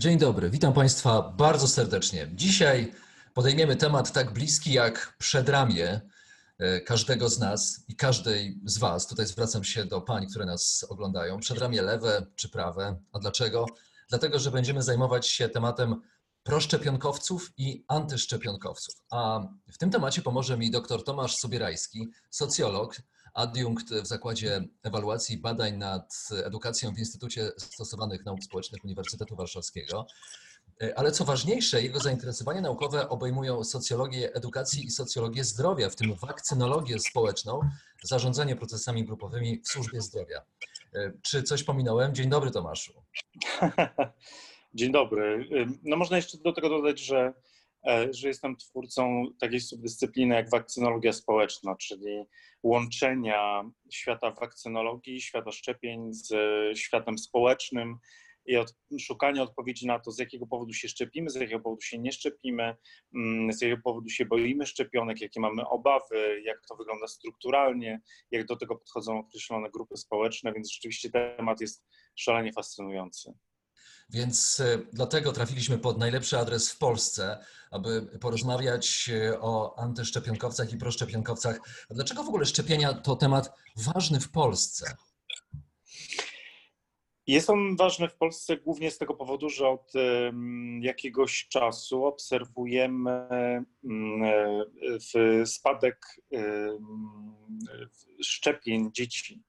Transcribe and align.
Dzień 0.00 0.18
dobry, 0.18 0.50
witam 0.50 0.72
Państwa 0.72 1.22
bardzo 1.22 1.68
serdecznie. 1.68 2.28
Dzisiaj 2.34 2.92
podejmiemy 3.34 3.76
temat 3.76 4.12
tak 4.12 4.32
bliski 4.32 4.72
jak 4.72 5.14
przedramię 5.18 6.00
e, 6.58 6.80
każdego 6.80 7.28
z 7.28 7.38
nas 7.38 7.84
i 7.88 7.96
każdej 7.96 8.60
z 8.64 8.78
Was. 8.78 9.06
Tutaj 9.06 9.26
zwracam 9.26 9.64
się 9.64 9.84
do 9.84 10.00
pań, 10.00 10.26
które 10.26 10.46
nas 10.46 10.86
oglądają. 10.88 11.40
Przedramię 11.40 11.82
lewe 11.82 12.26
czy 12.36 12.48
prawe. 12.48 12.96
A 13.12 13.18
dlaczego? 13.18 13.66
Dlatego, 14.08 14.38
że 14.38 14.50
będziemy 14.50 14.82
zajmować 14.82 15.28
się 15.28 15.48
tematem 15.48 16.00
proszczepionkowców 16.42 17.50
i 17.56 17.84
antyszczepionkowców. 17.88 18.94
A 19.10 19.40
w 19.72 19.78
tym 19.78 19.90
temacie 19.90 20.22
pomoże 20.22 20.58
mi 20.58 20.70
dr 20.70 21.04
Tomasz 21.04 21.36
Sobierajski, 21.36 22.08
socjolog, 22.30 22.96
adiunkt 23.34 23.90
w 23.90 24.06
Zakładzie 24.06 24.64
Ewaluacji 24.82 25.36
i 25.36 25.38
Badań 25.38 25.76
nad 25.76 26.28
Edukacją 26.44 26.94
w 26.94 26.98
Instytucie 26.98 27.50
Stosowanych 27.58 28.24
Nauk 28.24 28.42
Społecznych 28.42 28.84
Uniwersytetu 28.84 29.36
Warszawskiego. 29.36 30.06
Ale 30.96 31.12
co 31.12 31.24
ważniejsze, 31.24 31.82
jego 31.82 32.00
zainteresowania 32.00 32.60
naukowe 32.60 33.08
obejmują 33.08 33.64
socjologię 33.64 34.34
edukacji 34.34 34.86
i 34.86 34.90
socjologię 34.90 35.44
zdrowia, 35.44 35.90
w 35.90 35.96
tym 35.96 36.14
wakcynologię 36.14 36.98
społeczną, 36.98 37.60
zarządzanie 38.02 38.56
procesami 38.56 39.04
grupowymi 39.04 39.60
w 39.64 39.68
służbie 39.68 40.00
zdrowia. 40.00 40.42
Czy 41.22 41.42
coś 41.42 41.62
pominąłem? 41.62 42.14
Dzień 42.14 42.30
dobry, 42.30 42.50
Tomaszu. 42.50 42.92
Dzień 44.74 44.92
dobry. 44.92 45.48
No 45.82 45.96
można 45.96 46.16
jeszcze 46.16 46.38
do 46.38 46.52
tego 46.52 46.68
dodać, 46.68 47.00
że, 47.00 47.18
e, 47.18 47.32
że 48.10 48.28
jestem 48.28 48.56
twórcą 48.56 49.24
takiej 49.40 49.60
subdyscypliny 49.60 50.34
jak 50.34 50.50
wakcynologia 50.50 51.12
społeczna, 51.12 51.76
czyli 51.76 52.24
łączenia 52.62 53.70
świata 53.92 54.30
wakcynologii, 54.30 55.20
świata 55.20 55.52
szczepień 55.52 56.12
z 56.12 56.28
światem 56.78 57.18
społecznym 57.18 57.96
i 58.46 58.56
od, 58.56 58.74
szukania 59.00 59.42
odpowiedzi 59.42 59.86
na 59.86 59.98
to, 59.98 60.10
z 60.10 60.18
jakiego 60.18 60.46
powodu 60.46 60.72
się 60.72 60.88
szczepimy, 60.88 61.30
z 61.30 61.34
jakiego 61.34 61.60
powodu 61.60 61.80
się 61.80 61.98
nie 61.98 62.12
szczepimy, 62.12 62.76
mm, 63.14 63.52
z 63.52 63.62
jakiego 63.62 63.82
powodu 63.84 64.08
się 64.08 64.24
boimy 64.24 64.66
szczepionek, 64.66 65.20
jakie 65.20 65.40
mamy 65.40 65.68
obawy, 65.68 66.42
jak 66.44 66.58
to 66.68 66.76
wygląda 66.76 67.06
strukturalnie, 67.06 68.00
jak 68.30 68.46
do 68.46 68.56
tego 68.56 68.76
podchodzą 68.76 69.18
określone 69.18 69.70
grupy 69.70 69.96
społeczne, 69.96 70.52
więc 70.52 70.72
rzeczywiście 70.72 71.10
temat 71.10 71.60
jest 71.60 71.84
szalenie 72.16 72.52
fascynujący. 72.52 73.32
Więc 74.10 74.60
e, 74.60 74.78
dlatego 74.92 75.32
trafiliśmy 75.32 75.78
pod 75.78 75.98
najlepszy 75.98 76.38
adres 76.38 76.70
w 76.70 76.78
Polsce, 76.78 77.38
aby 77.70 78.02
porozmawiać 78.20 79.10
e, 79.14 79.40
o 79.40 79.78
antyszczepionkowcach 79.78 80.72
i 80.72 80.76
proszczepionkowcach. 80.76 81.60
Dlaczego 81.90 82.24
w 82.24 82.28
ogóle 82.28 82.46
szczepienia 82.46 82.94
to 82.94 83.16
temat 83.16 83.52
ważny 83.76 84.20
w 84.20 84.30
Polsce? 84.30 84.96
Jest 87.30 87.50
on 87.50 87.76
ważny 87.76 88.08
w 88.08 88.16
Polsce 88.16 88.56
głównie 88.56 88.90
z 88.90 88.98
tego 88.98 89.14
powodu, 89.14 89.48
że 89.48 89.68
od 89.68 89.92
jakiegoś 90.80 91.48
czasu 91.48 92.04
obserwujemy 92.04 93.28
mm, 93.84 94.22
e, 95.14 95.46
spadek 95.46 96.06
szczepień 98.22 98.90
dzieci. 98.92 99.42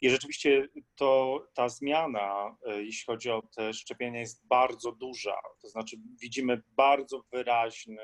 I 0.00 0.10
rzeczywiście 0.10 0.68
to, 0.94 1.40
ta 1.54 1.68
zmiana, 1.68 2.56
e, 2.66 2.82
jeśli 2.82 3.06
chodzi 3.06 3.30
o 3.30 3.42
te 3.56 3.74
szczepienia, 3.74 4.20
jest 4.20 4.46
bardzo 4.46 4.92
duża. 4.92 5.36
To 5.62 5.68
znaczy 5.68 5.96
widzimy 6.20 6.62
bardzo 6.76 7.24
wyraźny, 7.32 8.02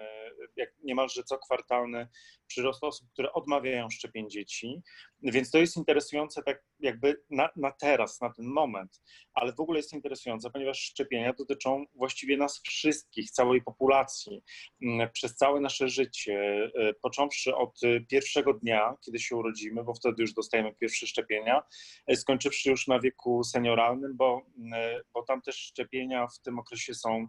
jak 0.57 0.71
niemalże 0.83 1.23
co 1.23 1.39
kwartalny 1.39 2.09
przyrost 2.47 2.85
osób, 2.85 3.09
które 3.13 3.33
odmawiają 3.33 3.91
szczepień 3.91 4.31
dzieci. 4.31 4.83
Więc 5.23 5.51
to 5.51 5.59
jest 5.59 5.77
interesujące 5.77 6.43
tak 6.43 6.65
jakby 6.81 7.23
na, 7.31 7.49
na 7.57 7.73
teraz, 7.73 8.21
na 8.21 8.33
ten 8.33 8.47
moment, 8.47 9.03
ale 9.35 9.53
w 9.53 9.61
ogóle 9.61 9.79
jest 9.79 9.93
interesujące, 9.93 10.51
ponieważ 10.51 10.81
szczepienia 10.81 11.33
dotyczą 11.33 11.85
właściwie 11.95 12.37
nas 12.37 12.61
wszystkich, 12.63 13.31
całej 13.31 13.63
populacji, 13.63 14.43
mm, 14.83 15.11
przez 15.13 15.37
całe 15.37 15.61
nasze 15.61 15.89
życie, 15.89 16.71
e, 16.75 16.95
począwszy 16.95 17.55
od 17.55 17.81
pierwszego 18.09 18.55
dnia, 18.55 18.95
kiedy 19.05 19.19
się 19.19 19.37
urodzimy, 19.37 19.85
bo 19.85 19.95
wtedy 19.95 20.23
już 20.23 20.33
dostajemy 20.35 20.75
pierwsze 20.75 21.07
szczepienia, 21.07 21.63
e, 22.07 22.17
skończywszy 22.17 22.71
już 22.71 22.87
na 22.87 23.01
wieku 23.01 23.45
senioralnym, 23.45 24.17
bo, 24.17 24.43
mm, 24.59 25.03
bo 25.15 25.23
tam 25.23 25.43
też 25.43 25.57
szczepienia 25.57 26.27
w 26.27 26.41
tym 26.41 26.59
okresie 26.59 26.95
są 26.95 27.27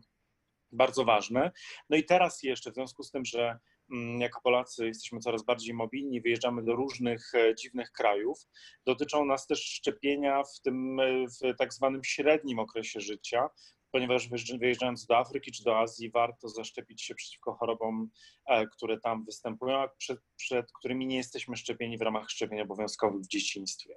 bardzo 0.71 1.05
ważne. 1.05 1.51
No 1.89 1.97
i 1.97 2.03
teraz 2.03 2.43
jeszcze, 2.43 2.71
w 2.71 2.73
związku 2.73 3.03
z 3.03 3.11
tym, 3.11 3.25
że 3.25 3.59
Mm, 3.91 4.21
jako 4.21 4.41
Polacy 4.41 4.87
jesteśmy 4.87 5.19
coraz 5.19 5.43
bardziej 5.43 5.73
mobilni, 5.73 6.21
wyjeżdżamy 6.21 6.63
do 6.63 6.75
różnych 6.75 7.35
e, 7.35 7.55
dziwnych 7.55 7.91
krajów. 7.91 8.39
Dotyczą 8.85 9.25
nas 9.25 9.47
też 9.47 9.59
szczepienia 9.59 10.43
w 10.43 10.61
tym 10.61 10.99
e, 10.99 11.25
w 11.27 11.57
tak 11.57 11.73
zwanym 11.73 12.03
średnim 12.03 12.59
okresie 12.59 12.99
życia, 12.99 13.49
ponieważ 13.91 14.29
wyjeżdżając 14.59 15.05
do 15.05 15.17
Afryki 15.17 15.51
czy 15.51 15.63
do 15.63 15.79
Azji, 15.79 16.11
warto 16.11 16.49
zaszczepić 16.49 17.01
się 17.01 17.15
przeciwko 17.15 17.53
chorobom, 17.53 18.09
e, 18.45 18.67
które 18.67 18.99
tam 18.99 19.25
występują, 19.25 19.77
a 19.77 19.87
przed, 19.87 20.19
przed 20.35 20.71
którymi 20.71 21.07
nie 21.07 21.17
jesteśmy 21.17 21.55
szczepieni 21.55 21.97
w 21.97 22.01
ramach 22.01 22.29
szczepień 22.29 22.61
obowiązkowych 22.61 23.21
w 23.21 23.27
dzieciństwie. 23.27 23.95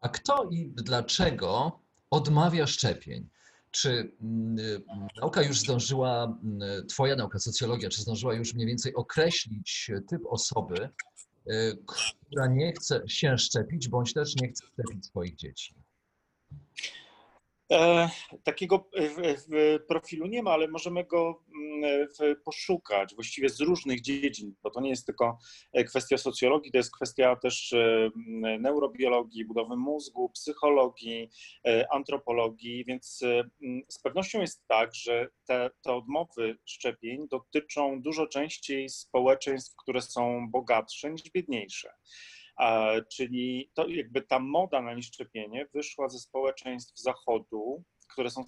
A 0.00 0.08
kto 0.08 0.48
i 0.50 0.72
dlaczego 0.74 1.80
odmawia 2.10 2.66
szczepień? 2.66 3.28
Czy 3.72 4.12
mm, 4.22 4.56
nauka 5.20 5.42
już 5.42 5.58
zdążyła, 5.58 6.38
mm, 6.44 6.86
Twoja 6.86 7.16
nauka, 7.16 7.38
socjologia, 7.38 7.88
czy 7.88 8.02
zdążyła 8.02 8.34
już 8.34 8.54
mniej 8.54 8.66
więcej 8.66 8.94
określić 8.94 9.90
typ 10.08 10.22
osoby, 10.26 10.88
y, 11.50 11.78
która 12.30 12.46
nie 12.46 12.72
chce 12.72 13.02
się 13.08 13.38
szczepić, 13.38 13.88
bądź 13.88 14.12
też 14.14 14.36
nie 14.36 14.48
chce 14.48 14.66
szczepić 14.66 15.06
swoich 15.06 15.36
dzieci? 15.36 15.74
E, 17.72 18.08
takiego 18.44 18.88
profilu 19.88 20.26
nie 20.26 20.42
ma, 20.42 20.50
ale 20.50 20.68
możemy 20.68 21.04
go 21.04 21.42
mm, 21.54 22.08
poszukać 22.44 23.14
właściwie 23.14 23.48
z 23.48 23.60
różnych 23.60 24.00
dziedzin, 24.00 24.54
bo 24.62 24.70
to 24.70 24.80
nie 24.80 24.90
jest 24.90 25.06
tylko 25.06 25.38
e, 25.72 25.84
kwestia 25.84 26.18
socjologii, 26.18 26.72
to 26.72 26.78
jest 26.78 26.96
kwestia 26.96 27.36
też 27.36 27.72
e, 27.72 28.10
neurobiologii, 28.58 29.44
budowy 29.44 29.76
mózgu, 29.76 30.28
psychologii, 30.28 31.30
antropologii, 31.90 32.84
więc 32.84 33.18
z 33.88 33.98
pewnością 34.02 34.40
jest 34.40 34.66
tak, 34.68 34.94
że 34.94 35.28
te, 35.46 35.70
te 35.82 35.92
odmowy 35.92 36.58
szczepień 36.64 37.28
dotyczą 37.28 38.02
dużo 38.02 38.26
częściej 38.26 38.88
społeczeństw, 38.88 39.76
które 39.76 40.02
są 40.02 40.50
bogatsze 40.50 41.10
niż 41.10 41.22
biedniejsze. 41.30 41.92
Czyli 43.12 43.70
to 43.74 43.88
jakby 43.88 44.22
ta 44.22 44.38
moda 44.38 44.82
na 44.82 44.94
nieszczepienie 44.94 45.66
wyszła 45.74 46.08
ze 46.08 46.18
społeczeństw 46.18 46.98
Zachodu, 47.00 47.84
które 48.12 48.30
są 48.30 48.44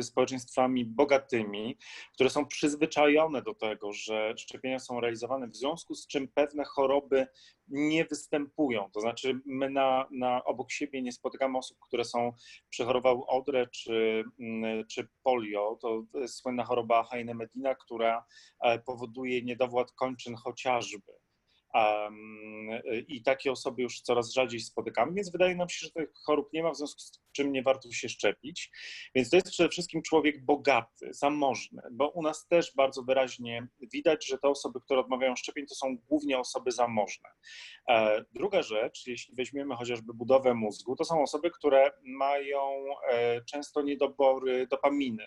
społeczeństwami 0.00 0.84
bogatymi, 0.84 1.78
które 2.14 2.30
są 2.30 2.46
przyzwyczajone 2.46 3.42
do 3.42 3.54
tego, 3.54 3.92
że 3.92 4.34
szczepienia 4.36 4.78
są 4.78 5.00
realizowane, 5.00 5.48
w 5.48 5.56
związku 5.56 5.94
z 5.94 6.06
czym 6.06 6.28
pewne 6.28 6.64
choroby 6.64 7.26
nie 7.68 8.04
występują. 8.04 8.90
To 8.94 9.00
znaczy, 9.00 9.40
my 9.46 9.70
na, 9.70 10.08
na 10.10 10.44
obok 10.44 10.70
siebie 10.70 11.02
nie 11.02 11.12
spotykamy 11.12 11.58
osób, 11.58 11.78
które 11.80 12.04
są 12.04 12.32
przechorowały 12.70 13.26
odrę 13.26 13.66
czy, 13.66 14.24
mm, 14.40 14.86
czy 14.86 15.08
polio. 15.22 15.78
To 15.80 16.04
słynna 16.26 16.64
choroba 16.64 17.04
Heine 17.04 17.34
Medina, 17.34 17.74
która 17.74 18.24
e, 18.60 18.78
powoduje 18.78 19.42
niedowład 19.42 19.92
kończyn 19.92 20.34
chociażby. 20.36 21.21
I 23.08 23.22
takie 23.22 23.52
osoby 23.52 23.82
już 23.82 24.00
coraz 24.00 24.32
rzadziej 24.32 24.60
spotykamy, 24.60 25.12
więc 25.14 25.32
wydaje 25.32 25.56
nam 25.56 25.68
się, 25.68 25.86
że 25.86 25.92
tych 25.92 26.12
chorób 26.26 26.52
nie 26.52 26.62
ma, 26.62 26.70
w 26.70 26.76
związku 26.76 27.00
z 27.00 27.22
czym 27.32 27.52
nie 27.52 27.62
warto 27.62 27.92
się 27.92 28.08
szczepić. 28.08 28.70
Więc 29.14 29.30
to 29.30 29.36
jest 29.36 29.50
przede 29.50 29.68
wszystkim 29.68 30.02
człowiek 30.02 30.44
bogaty, 30.44 31.08
zamożny, 31.10 31.82
bo 31.92 32.08
u 32.08 32.22
nas 32.22 32.46
też 32.48 32.72
bardzo 32.76 33.02
wyraźnie 33.02 33.68
widać, 33.92 34.26
że 34.26 34.38
te 34.38 34.48
osoby, 34.48 34.80
które 34.80 35.00
odmawiają 35.00 35.36
szczepień, 35.36 35.66
to 35.66 35.74
są 35.74 35.96
głównie 36.08 36.38
osoby 36.38 36.72
zamożne. 36.72 37.28
E, 37.88 38.24
druga 38.32 38.62
rzecz, 38.62 39.06
jeśli 39.06 39.34
weźmiemy 39.34 39.76
chociażby 39.76 40.14
budowę 40.14 40.54
mózgu, 40.54 40.96
to 40.96 41.04
są 41.04 41.22
osoby, 41.22 41.50
które 41.50 41.90
mają 42.04 42.84
e, 43.10 43.44
często 43.44 43.82
niedobory 43.82 44.66
dopaminy 44.66 45.24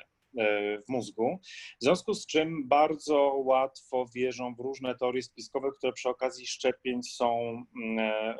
w 0.88 0.90
mózgu, 0.90 1.40
w 1.82 1.84
związku 1.84 2.14
z 2.14 2.26
czym 2.26 2.68
bardzo 2.68 3.16
łatwo 3.46 4.06
wierzą 4.16 4.56
w 4.56 4.60
różne 4.60 4.96
teorie 4.96 5.22
spiskowe, 5.22 5.72
które 5.78 5.94
przy 5.94 6.10
okazji 6.10 6.48
szczepień 6.48 7.04
są 7.04 7.64
mm, 7.84 8.38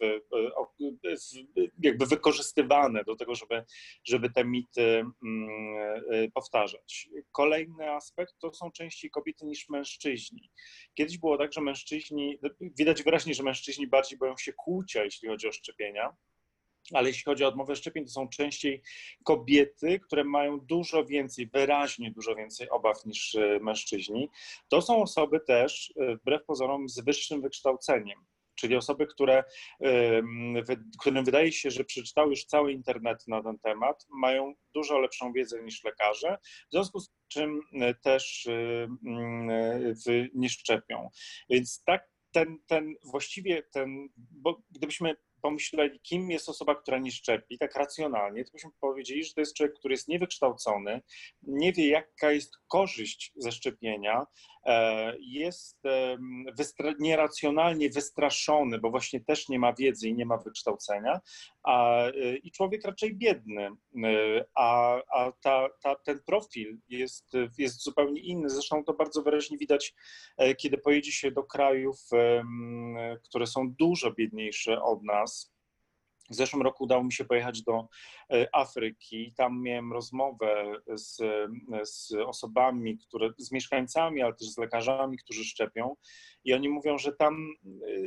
w, 0.00 0.20
jakby 1.82 2.06
wykorzystywane 2.06 3.04
do 3.04 3.16
tego, 3.16 3.34
żeby, 3.34 3.64
żeby 4.04 4.30
te 4.30 4.44
mity 4.44 5.04
mm, 5.24 6.32
powtarzać. 6.34 7.08
Kolejny 7.32 7.90
aspekt 7.90 8.34
to 8.40 8.54
są 8.54 8.70
częściej 8.70 9.10
kobiety 9.10 9.46
niż 9.46 9.68
mężczyźni. 9.68 10.50
Kiedyś 10.94 11.18
było 11.18 11.38
tak, 11.38 11.52
że 11.52 11.60
mężczyźni, 11.60 12.38
widać 12.78 13.02
wyraźnie, 13.02 13.34
że 13.34 13.42
mężczyźni 13.42 13.86
bardziej 13.86 14.18
boją 14.18 14.36
się 14.36 14.52
kłucia, 14.52 15.04
jeśli 15.04 15.28
chodzi 15.28 15.48
o 15.48 15.52
szczepienia 15.52 16.16
ale 16.92 17.08
jeśli 17.08 17.24
chodzi 17.24 17.44
o 17.44 17.48
odmowę 17.48 17.76
szczepień, 17.76 18.04
to 18.04 18.10
są 18.10 18.28
częściej 18.28 18.82
kobiety, 19.24 20.00
które 20.00 20.24
mają 20.24 20.60
dużo 20.60 21.04
więcej, 21.04 21.46
wyraźnie 21.46 22.10
dużo 22.10 22.34
więcej 22.34 22.70
obaw 22.70 23.06
niż 23.06 23.34
e, 23.34 23.58
mężczyźni. 23.62 24.28
To 24.68 24.82
są 24.82 25.02
osoby 25.02 25.40
też, 25.40 25.92
e, 25.96 26.16
wbrew 26.16 26.44
pozorom, 26.44 26.88
z 26.88 27.00
wyższym 27.00 27.42
wykształceniem. 27.42 28.18
Czyli 28.54 28.76
osoby, 28.76 29.06
które, 29.06 29.44
którym 31.00 31.24
wydaje 31.24 31.52
się, 31.52 31.70
że 31.70 31.84
przeczytały 31.84 32.30
już 32.30 32.44
cały 32.44 32.72
internet 32.72 33.28
na 33.28 33.42
ten 33.42 33.58
temat, 33.58 34.06
mają 34.10 34.54
dużo 34.74 34.98
lepszą 34.98 35.32
wiedzę 35.32 35.62
niż 35.62 35.84
lekarze, 35.84 36.38
w 36.68 36.72
związku 36.72 37.00
z 37.00 37.10
czym 37.28 37.60
e, 37.72 37.94
też 37.94 38.48
nie 40.34 40.48
szczepią. 40.48 41.08
Więc 41.50 41.82
tak 41.84 42.08
ten, 42.32 42.58
ten 42.66 42.94
właściwie 43.04 43.62
ten, 43.62 44.08
bo 44.16 44.62
gdybyśmy 44.70 45.16
pomyśleli, 45.42 46.00
kim 46.00 46.30
jest 46.30 46.48
osoba, 46.48 46.74
która 46.74 46.98
nie 46.98 47.10
szczepi, 47.10 47.58
tak 47.58 47.76
racjonalnie, 47.76 48.44
to 48.44 48.52
byśmy 48.52 48.70
powiedzieli, 48.80 49.24
że 49.24 49.34
to 49.34 49.40
jest 49.40 49.54
człowiek, 49.56 49.74
który 49.78 49.94
jest 49.94 50.08
niewykształcony, 50.08 51.02
nie 51.42 51.72
wie, 51.72 51.88
jaka 51.88 52.32
jest 52.32 52.52
korzyść 52.68 53.32
ze 53.36 53.52
szczepienia, 53.52 54.26
e, 54.66 55.16
jest 55.20 55.78
nieracjonalnie 57.00 57.90
wystraszony, 57.90 58.78
bo 58.78 58.90
właśnie 58.90 59.20
też 59.20 59.48
nie 59.48 59.58
ma 59.58 59.72
wiedzy 59.72 60.08
i 60.08 60.14
nie 60.14 60.26
ma 60.26 60.36
wykształcenia, 60.36 61.20
a, 61.68 62.06
e, 62.06 62.36
i 62.36 62.50
człowiek 62.50 62.84
raczej 62.84 63.16
biedny, 63.16 63.70
e, 64.04 64.44
a, 64.54 65.00
a 65.14 65.32
ta, 65.32 65.68
ta, 65.82 65.94
ten 65.94 66.20
profil 66.26 66.78
jest, 66.88 67.32
jest 67.58 67.82
zupełnie 67.82 68.20
inny. 68.20 68.50
Zresztą 68.50 68.84
to 68.84 68.94
bardzo 68.94 69.22
wyraźnie 69.22 69.58
widać, 69.58 69.94
kiedy 70.58 70.78
pojedzie 70.78 71.12
się 71.12 71.30
do 71.30 71.42
krajów, 71.44 71.96
które 73.24 73.46
są 73.46 73.74
dużo 73.78 74.12
biedniejsze 74.12 74.82
od 74.82 75.04
nas, 75.04 75.52
w 76.30 76.34
zeszłym 76.34 76.62
roku 76.62 76.84
udało 76.84 77.04
mi 77.04 77.12
się 77.12 77.24
pojechać 77.24 77.62
do 77.62 77.88
e, 78.32 78.48
Afryki. 78.52 79.32
Tam 79.36 79.62
miałem 79.62 79.92
rozmowę 79.92 80.72
z, 80.86 81.22
z 81.82 82.12
osobami, 82.12 82.98
które, 82.98 83.30
z 83.38 83.52
mieszkańcami, 83.52 84.22
ale 84.22 84.34
też 84.34 84.48
z 84.48 84.58
lekarzami, 84.58 85.18
którzy 85.18 85.44
szczepią. 85.44 85.96
I 86.44 86.54
oni 86.54 86.68
mówią, 86.68 86.98
że 86.98 87.12
tam 87.12 87.48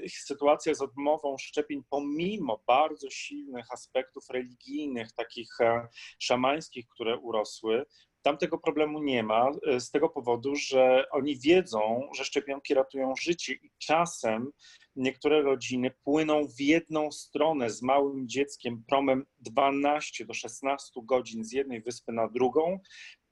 e, 0.06 0.10
sytuacja 0.10 0.74
z 0.74 0.82
odmową 0.82 1.38
szczepień, 1.38 1.84
pomimo 1.90 2.64
bardzo 2.68 3.10
silnych 3.10 3.66
aspektów 3.72 4.24
religijnych, 4.30 5.12
takich 5.12 5.62
e, 5.62 5.88
szamańskich, 6.20 6.88
które 6.88 7.18
urosły, 7.18 7.86
tam 8.22 8.38
tego 8.38 8.58
problemu 8.58 9.04
nie 9.04 9.24
ma, 9.24 9.52
z 9.80 9.92
tego 9.92 10.10
powodu, 10.10 10.56
że 10.56 11.06
oni 11.12 11.40
wiedzą, 11.40 12.10
że 12.16 12.26
szczepionki 12.26 12.74
ratują 12.74 13.14
życie 13.22 13.54
i 13.54 13.72
czasem 13.78 14.52
niektóre 14.96 15.42
rodziny 15.42 15.92
płyną 16.04 16.48
w 16.58 16.62
jedną 16.62 17.12
stronę 17.12 17.70
z 17.70 17.82
małym 17.82 18.28
dzieckiem 18.28 18.84
promem 18.88 19.26
12 19.40 20.26
do 20.26 20.34
16 20.34 20.92
godzin 21.04 21.44
z 21.44 21.52
jednej 21.52 21.82
wyspy 21.82 22.12
na 22.12 22.28
drugą, 22.28 22.80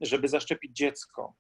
żeby 0.02 0.28
zaszczepić 0.28 0.78
dziecko. 0.78 1.36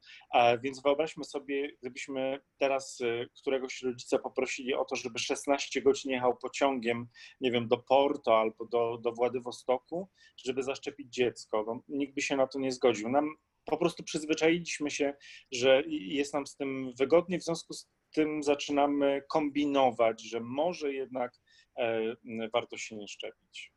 Więc 0.63 0.81
wyobraźmy 0.81 1.23
sobie, 1.23 1.71
gdybyśmy 1.81 2.39
teraz 2.57 2.99
y, 3.01 3.29
któregoś 3.37 3.81
rodzica 3.81 4.19
poprosili 4.19 4.73
o 4.73 4.85
to, 4.85 4.95
żeby 4.95 5.19
16 5.19 5.81
godzin 5.81 6.11
jechał 6.11 6.37
pociągiem, 6.37 7.07
nie 7.41 7.51
wiem, 7.51 7.67
do 7.67 7.77
Porto 7.77 8.39
albo 8.39 8.65
do, 8.65 8.97
do 8.97 9.11
Władywostoku, 9.11 10.09
żeby 10.45 10.63
zaszczepić 10.63 11.13
dziecko. 11.13 11.63
No, 11.67 11.81
nikt 11.87 12.15
by 12.15 12.21
się 12.21 12.35
na 12.35 12.47
to 12.47 12.59
nie 12.59 12.71
zgodził. 12.71 13.09
Nam 13.09 13.35
po 13.65 13.77
prostu 13.77 14.03
przyzwyczailiśmy 14.03 14.91
się, 14.91 15.13
że 15.51 15.83
jest 15.89 16.33
nam 16.33 16.47
z 16.47 16.55
tym 16.55 16.93
wygodnie, 16.99 17.39
w 17.39 17.43
związku 17.43 17.73
z 17.73 17.89
tym 18.11 18.43
zaczynamy 18.43 19.21
kombinować, 19.29 20.21
że 20.21 20.39
może 20.39 20.93
jednak 20.93 21.31
e, 21.77 22.15
warto 22.53 22.77
się 22.77 22.95
nie 22.95 23.07
szczepić. 23.07 23.73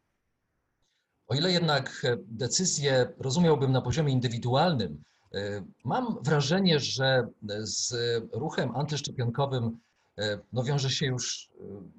O 1.26 1.34
ile 1.34 1.52
jednak 1.52 2.02
decyzję 2.18 3.12
rozumiałbym 3.18 3.72
na 3.72 3.82
poziomie 3.82 4.12
indywidualnym, 4.12 5.02
e, 5.34 5.64
mam 5.84 6.22
wrażenie, 6.22 6.80
że 6.80 7.28
z 7.60 7.94
ruchem 8.32 8.76
antyszczepionkowym 8.76 9.78
e, 10.18 10.38
no 10.52 10.62
wiąże 10.62 10.90
się 10.90 11.06
już 11.06 11.50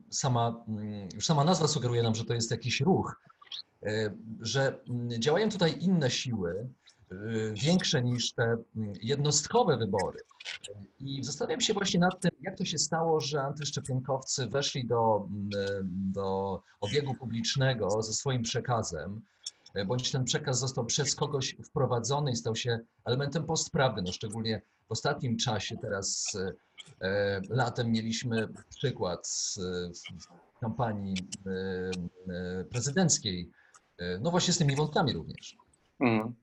sama, 0.09 0.63
mm, 0.67 1.09
już 1.15 1.25
sama 1.25 1.43
nazwa 1.43 1.67
sugeruje 1.67 2.03
nam, 2.03 2.15
że 2.15 2.25
to 2.25 2.33
jest 2.33 2.51
jakiś 2.51 2.81
ruch, 2.81 3.21
że 4.41 4.79
mm, 4.89 5.21
działają 5.21 5.49
tutaj 5.49 5.75
inne 5.79 6.11
siły, 6.11 6.69
większe 7.53 8.03
niż 8.03 8.33
te 8.33 8.43
mm, 8.43 8.93
jednostkowe 9.01 9.77
wybory. 9.77 10.19
I 10.99 11.23
zastanawiam 11.23 11.61
się 11.61 11.73
właśnie 11.73 11.99
nad 11.99 12.21
tym, 12.21 12.31
jak 12.41 12.57
to 12.57 12.65
się 12.65 12.77
stało, 12.77 13.19
że 13.19 13.41
antyszczepionkowcy 13.41 14.47
weszli 14.47 14.87
do, 14.87 15.27
mm, 15.29 15.49
do 16.13 16.61
obiegu 16.81 17.15
publicznego 17.15 18.01
ze 18.01 18.13
swoim 18.13 18.41
przekazem, 18.41 19.21
bądź 19.87 20.11
ten 20.11 20.23
przekaz 20.23 20.59
został 20.59 20.85
przez 20.85 21.15
kogoś 21.15 21.55
wprowadzony 21.65 22.31
i 22.31 22.35
stał 22.35 22.55
się 22.55 22.79
elementem 23.05 23.45
postprawdy. 23.45 24.01
No 24.01 24.11
szczególnie 24.11 24.61
w 24.87 24.91
ostatnim 24.91 25.37
czasie, 25.37 25.77
teraz 25.77 26.37
latem 27.49 27.91
mieliśmy 27.91 28.47
przykład 28.69 29.27
z 29.27 29.59
kampanii 30.61 31.15
prezydenckiej, 32.71 33.49
no 34.21 34.31
właśnie 34.31 34.53
z 34.53 34.57
tymi 34.57 34.75
wątkami 34.75 35.13
również. 35.13 35.57
Mm. 35.99 36.33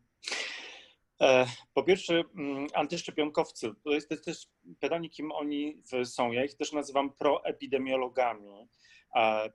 E, 1.21 1.47
po 1.75 1.83
pierwsze, 1.83 2.23
mm, 2.37 2.67
antyszczepionkowcy. 2.75 3.71
To 3.85 3.91
jest, 3.91 4.09
to 4.09 4.15
jest 4.15 4.25
też 4.25 4.47
pytanie, 4.81 5.11
kim 5.11 5.33
oni 5.33 5.83
są. 6.05 6.33
Ja 6.33 6.45
ich 6.45 6.55
też 6.55 6.73
nazywam 6.73 7.13
proepidemiologami 7.13 8.69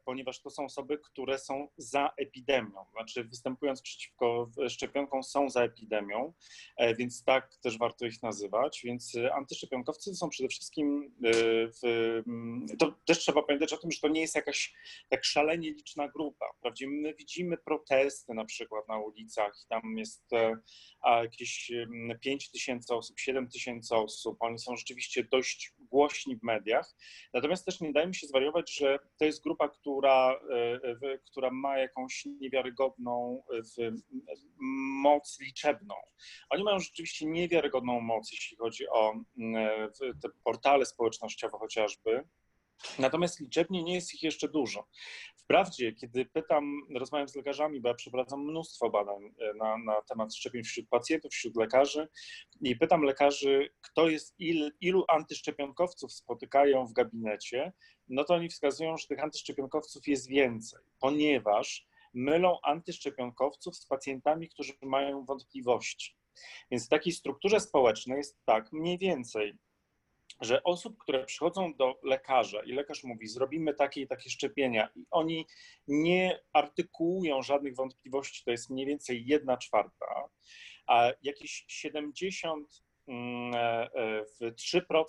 ponieważ 0.06 0.42
to 0.42 0.50
są 0.50 0.66
osoby, 0.66 0.98
które 0.98 1.40
są 1.40 1.68
za 1.78 2.12
epidemią, 2.18 2.86
znaczy 2.92 3.24
występując 3.24 3.82
przeciwko 3.82 4.50
szczepionkom 4.70 5.24
są 5.24 5.50
za 5.50 5.62
epidemią, 5.64 6.34
e, 6.78 6.96
więc 6.96 7.24
tak 7.24 7.56
też 7.58 7.78
warto 7.78 8.06
ich 8.06 8.24
nazywać. 8.24 8.82
Więc 8.84 9.16
e, 9.16 9.34
antyszczepionkowcy 9.34 10.16
są 10.16 10.30
przede 10.30 10.50
wszystkim, 10.50 11.16
e, 11.24 11.32
w, 11.68 11.84
mm, 12.28 12.66
to 12.80 12.96
też 13.06 13.20
trzeba 13.20 13.44
pamiętać 13.44 13.74
o 13.74 13.78
tym, 13.78 13.92
że 13.92 14.00
to 14.00 14.08
nie 14.08 14.22
jest 14.22 14.36
jakaś 14.36 14.74
tak 15.10 15.26
szalenie 15.26 15.72
liczna 15.72 16.08
grupa. 16.08 16.46
Wprawdzie 16.58 16.88
my 16.88 17.14
widzimy 17.14 17.58
protesty 17.58 18.34
na 18.34 18.46
przykład 18.46 18.88
na 18.88 18.98
ulicach 18.98 19.54
i 19.66 19.68
tam 19.68 19.98
jest 19.98 20.30
jakieś 21.06 21.72
5 22.22 22.52
tysięcy 22.52 22.94
osób, 22.94 23.20
7 23.20 23.50
tysięcy 23.50 23.96
osób, 23.96 24.38
oni 24.40 24.60
są 24.60 24.76
rzeczywiście 24.76 25.24
dość 25.24 25.74
głośni 25.86 26.36
w 26.38 26.44
mediach, 26.44 26.96
natomiast 27.34 27.66
też 27.66 27.82
nie 27.82 27.94
dajmy 27.94 28.14
się 28.14 28.28
zwariować, 28.28 28.76
że 28.76 29.00
to 29.18 29.26
jest 29.26 29.44
grupa, 29.44 29.70
która, 29.70 30.40
e, 30.50 31.18
która 31.26 31.52
ma 31.52 31.78
jakąś 31.78 32.26
niewiarygodną 32.26 33.44
e, 33.80 33.92
moc 35.02 35.40
liczebną. 35.40 35.96
Oni 36.50 36.64
mają 36.64 36.80
rzeczywiście 36.80 37.26
niewiarygodną 37.26 38.02
moc, 38.02 38.32
jeśli 38.32 38.58
chodzi 38.58 38.90
o 38.90 39.14
e, 39.14 39.90
te 40.22 40.30
portale 40.44 40.86
społecznościowe 40.86 41.58
chociażby. 41.58 42.24
Natomiast 43.00 43.40
liczebnie 43.40 43.84
nie 43.84 43.94
jest 43.94 44.14
ich 44.14 44.24
jeszcze 44.24 44.48
dużo. 44.48 44.88
Wprawdzie, 45.46 45.94
kiedy 45.94 46.26
pytam, 46.26 46.82
rozmawiam 46.96 47.28
z 47.28 47.36
lekarzami, 47.36 47.82
bo 47.82 47.90
ja 47.90 47.96
przeprowadzam 47.96 48.44
mnóstwo 48.44 48.90
badań 48.90 49.34
na, 49.56 49.78
na 49.78 50.02
temat 50.02 50.36
szczepień 50.36 50.64
wśród 50.64 50.90
pacjentów, 50.90 51.32
wśród 51.32 51.56
lekarzy 51.56 52.08
i 52.62 52.76
pytam 52.76 53.02
lekarzy, 53.02 53.70
kto 53.82 54.10
jest, 54.10 54.36
il, 54.40 54.72
ilu 54.82 55.06
antyszczepionkowców 55.08 56.14
spotykają 56.14 56.86
w 56.86 56.94
gabinecie, 56.94 57.74
no 58.08 58.24
to 58.24 58.34
oni 58.34 58.50
wskazują, 58.50 58.98
że 58.98 59.08
tych 59.08 59.24
antyszczepionkowców 59.24 60.08
jest 60.08 60.28
więcej, 60.28 60.80
ponieważ 61.00 61.88
mylą 62.14 62.58
antyszczepionkowców 62.64 63.76
z 63.76 63.86
pacjentami, 63.86 64.50
którzy 64.50 64.74
mają 64.82 65.26
wątpliwości. 65.26 66.16
Więc 66.72 66.86
w 66.86 66.90
takiej 66.90 67.14
strukturze 67.14 67.60
społecznej 67.60 68.18
jest 68.18 68.46
tak 68.46 68.74
mniej 68.74 68.98
więcej, 68.98 69.58
że 70.42 70.64
osób, 70.64 70.98
które 70.98 71.26
przychodzą 71.26 71.74
do 71.74 72.00
lekarza 72.04 72.64
i 72.64 72.72
lekarz 72.72 73.04
mówi, 73.04 73.28
zrobimy 73.28 73.74
takie 73.74 74.02
i 74.02 74.08
takie 74.08 74.30
szczepienia, 74.30 74.90
i 74.96 75.06
oni 75.12 75.48
nie 75.88 76.40
artykułują 76.54 77.42
żadnych 77.42 77.76
wątpliwości, 77.76 78.44
to 78.44 78.52
jest 78.52 78.70
mniej 78.70 78.86
więcej 78.86 79.26
jedna 79.26 79.58
czwarta, 79.58 80.30
a 80.88 81.12
jakieś 81.24 81.66
70 81.68 82.86
3% 83.08 83.08
mm, 83.08 83.54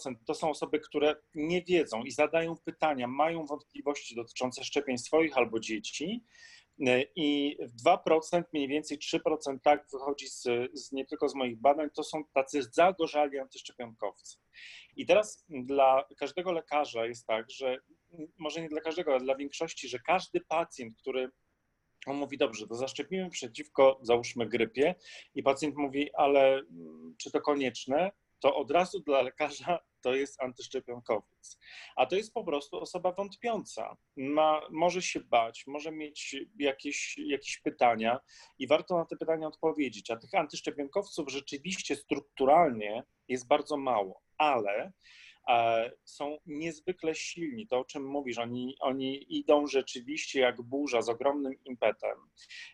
e, 0.07 0.25
to 0.27 0.35
są 0.35 0.51
osoby, 0.51 0.81
które 0.81 1.17
nie 1.35 1.63
wiedzą 1.63 2.03
i 2.05 2.11
zadają 2.11 2.57
pytania, 2.65 3.07
mają 3.09 3.47
wątpliwości 3.47 4.15
dotyczące 4.15 4.65
szczepień 4.65 4.99
swoich 4.99 5.37
albo 5.37 5.61
dzieci, 5.61 6.25
I 7.17 7.57
2%, 7.85 8.43
mniej 8.53 8.69
więcej 8.69 8.99
3% 8.99 9.59
tak 9.63 9.87
wychodzi 9.93 10.29
z, 10.29 10.43
z, 10.73 10.93
nie 10.93 11.07
tylko 11.07 11.29
z 11.29 11.35
moich 11.35 11.61
badań, 11.61 11.89
to 11.95 12.03
są 12.03 12.25
tacy 12.35 12.63
zagorzali 12.73 13.39
antyszczepionkowcy. 13.39 14.39
I 14.97 15.07
teraz 15.07 15.45
dla 15.49 16.05
każdego 16.19 16.53
lekarza 16.53 17.07
jest 17.07 17.27
tak, 17.27 17.51
że 17.51 17.79
może 18.39 18.61
nie 18.61 18.69
dla 18.69 18.81
każdego, 18.81 19.11
ale 19.11 19.21
dla 19.21 19.37
większości, 19.37 19.89
że 19.89 19.99
każdy 19.99 20.41
pacjent, 20.41 20.97
który 20.99 21.31
on 22.07 22.17
mówi, 22.17 22.39
dobrze, 22.39 22.67
to 22.67 22.75
zaszczepimy 22.75 23.31
przeciwko, 23.31 23.99
załóżmy, 24.03 24.47
grypie, 24.47 24.95
i 25.35 25.43
pacjent 25.43 25.77
mówi, 25.77 26.11
ale 26.15 26.55
mm, 26.55 27.15
czy 27.19 27.31
to 27.31 27.41
konieczne? 27.41 28.11
To 28.41 28.57
od 28.57 28.71
razu 28.71 29.01
dla 29.01 29.23
lekarza 29.23 29.79
to 30.07 30.15
jest 30.15 30.43
antyszczepionkowiec. 30.43 31.59
A 31.97 32.07
to 32.07 32.17
jest 32.17 32.33
po 32.33 32.45
prostu 32.45 32.81
osoba 32.81 33.13
wątpiąca. 33.13 33.97
Ma, 34.17 34.61
może 34.71 35.03
się 35.03 35.21
bać, 35.21 35.67
może 35.67 35.93
mieć 35.93 36.37
jakieś, 36.59 37.19
jakieś 37.19 37.59
pytania 37.59 38.21
i 38.59 38.67
warto 38.67 38.97
na 38.97 39.05
te 39.05 39.17
pytania 39.17 39.47
odpowiedzieć. 39.47 40.11
A 40.11 40.17
tych 40.17 40.35
antyszczepionkowców 40.35 41.31
rzeczywiście 41.31 41.97
strukturalnie 41.97 43.05
jest 43.29 43.49
bardzo 43.49 43.77
mało, 43.77 44.23
ale 44.39 44.93
są 46.05 46.39
niezwykle 46.47 47.15
silni. 47.15 47.67
To, 47.67 47.79
o 47.79 47.85
czym 47.85 48.07
mówisz, 48.07 48.39
oni, 48.39 48.77
oni 48.81 49.39
idą 49.39 49.67
rzeczywiście 49.67 50.41
jak 50.41 50.63
burza 50.63 51.03
z 51.03 51.09
ogromnym 51.09 51.55
impetem. 51.65 52.19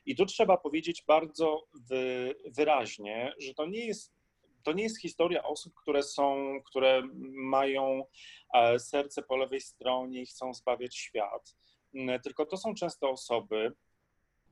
I 0.06 0.16
tu 0.16 0.26
trzeba 0.26 0.56
powiedzieć 0.56 1.04
bardzo 1.06 1.66
wy, 1.88 2.34
wyraźnie, 2.46 3.34
że 3.38 3.54
to 3.54 3.66
nie 3.66 3.86
jest 3.86 4.21
to 4.62 4.72
nie 4.72 4.82
jest 4.82 5.00
historia 5.00 5.42
osób, 5.42 5.74
które 5.74 6.02
są, 6.02 6.54
które 6.64 7.02
mają 7.32 8.04
e, 8.54 8.78
serce 8.78 9.22
po 9.22 9.36
lewej 9.36 9.60
stronie 9.60 10.22
i 10.22 10.26
chcą 10.26 10.54
zbawiać 10.54 10.96
świat, 10.96 11.56
tylko 12.22 12.46
to 12.46 12.56
są 12.56 12.74
często 12.74 13.10
osoby, 13.10 13.72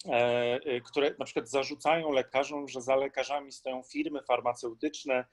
e, 0.07 0.81
które 0.81 1.15
na 1.19 1.25
przykład 1.25 1.51
zarzucają 1.51 2.13
lekarzom, 2.13 2.69
że 2.69 2.83
za 2.83 2.97
lekarzami 2.97 3.53
stoją 3.53 3.83
firmy 3.83 4.23
farmaceutyczne, 4.23 5.25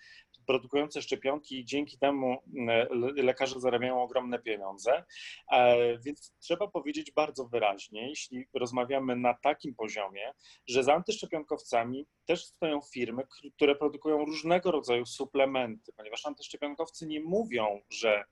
produkujące 0.47 1.01
szczepionki 1.01 1.59
i 1.59 1.65
dzięki 1.65 1.97
temu 1.97 2.37
e, 2.67 2.87
lekarze 3.23 3.59
zarabiają 3.59 4.01
ogromne 4.03 4.39
pieniądze. 4.39 5.03
E, 5.51 5.97
więc 5.99 6.33
trzeba 6.39 6.67
powiedzieć 6.67 7.11
bardzo 7.11 7.47
wyraźnie, 7.47 8.09
jeśli 8.09 8.45
rozmawiamy 8.53 9.15
na 9.15 9.33
takim 9.33 9.75
poziomie, 9.75 10.31
że 10.67 10.83
za 10.83 10.93
antyszczepionkowcami 10.93 12.07
też 12.25 12.45
stoją 12.45 12.81
firmy, 12.93 13.23
które 13.55 13.75
produkują 13.75 14.25
różnego 14.25 14.71
rodzaju 14.71 15.05
suplementy, 15.05 15.93
ponieważ 15.93 16.25
antyszczepionkowcy 16.25 17.07
nie 17.07 17.21
mówią, 17.21 17.81
że 17.89 18.23